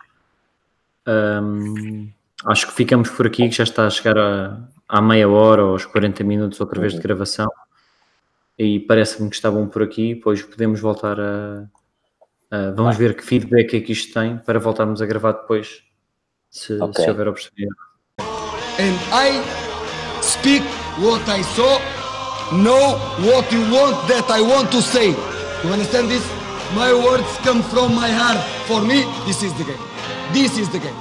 Um, 1.08 2.08
acho 2.46 2.68
que 2.68 2.72
ficamos 2.72 3.10
por 3.10 3.26
aqui, 3.26 3.48
que 3.48 3.56
já 3.56 3.64
está 3.64 3.84
a 3.84 3.90
chegar 3.90 4.16
a, 4.16 4.60
à 4.88 5.02
meia 5.02 5.28
hora 5.28 5.64
ou 5.64 5.72
aos 5.72 5.86
40 5.86 6.22
minutos 6.22 6.60
outra 6.60 6.80
vez 6.80 6.92
de 6.92 6.98
uhum. 6.98 7.02
gravação. 7.02 7.50
E 8.56 8.78
parece-me 8.78 9.28
que 9.28 9.34
está 9.34 9.50
bom 9.50 9.66
por 9.66 9.82
aqui, 9.82 10.14
pois 10.14 10.40
podemos 10.40 10.80
voltar 10.80 11.18
a, 11.18 11.68
Uh, 12.52 12.74
vamos 12.74 12.96
ver 12.96 13.14
que 13.14 13.22
feedback 13.22 13.74
é 13.74 13.80
que 13.80 13.92
isto 13.92 14.12
tem 14.12 14.38
para 14.38 14.58
voltarmos 14.58 15.02
a 15.02 15.06
gravar 15.06 15.32
depois, 15.32 15.82
se, 16.50 16.74
okay. 16.80 17.04
se 17.04 17.10
houver 17.10 17.28
oportunidade. 17.28 17.74
And 18.78 18.96
I 19.12 19.42
speak 20.22 20.62
what 20.98 21.22
I 21.28 21.42
saw, 21.42 21.80
know 22.52 22.98
what 23.26 23.50
you 23.52 23.60
want 23.72 24.06
that 24.08 24.30
I 24.30 24.40
want 24.40 24.70
to 24.72 24.82
say. 24.82 25.10
You 25.64 25.72
understand 25.72 26.08
this? 26.08 26.24
My 26.74 26.92
words 26.92 27.26
come 27.44 27.62
from 27.62 27.94
my 27.94 28.10
heart. 28.10 28.38
For 28.66 28.80
me, 28.80 29.04
this 29.26 29.42
is 29.42 29.52
the 29.54 29.64
game. 29.64 29.80
This 30.32 30.58
is 30.58 30.68
the 30.70 30.78
game. 30.78 30.96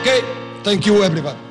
Okay? 0.00 0.22
Thank 0.62 0.86
you, 0.86 1.02
everybody. 1.02 1.45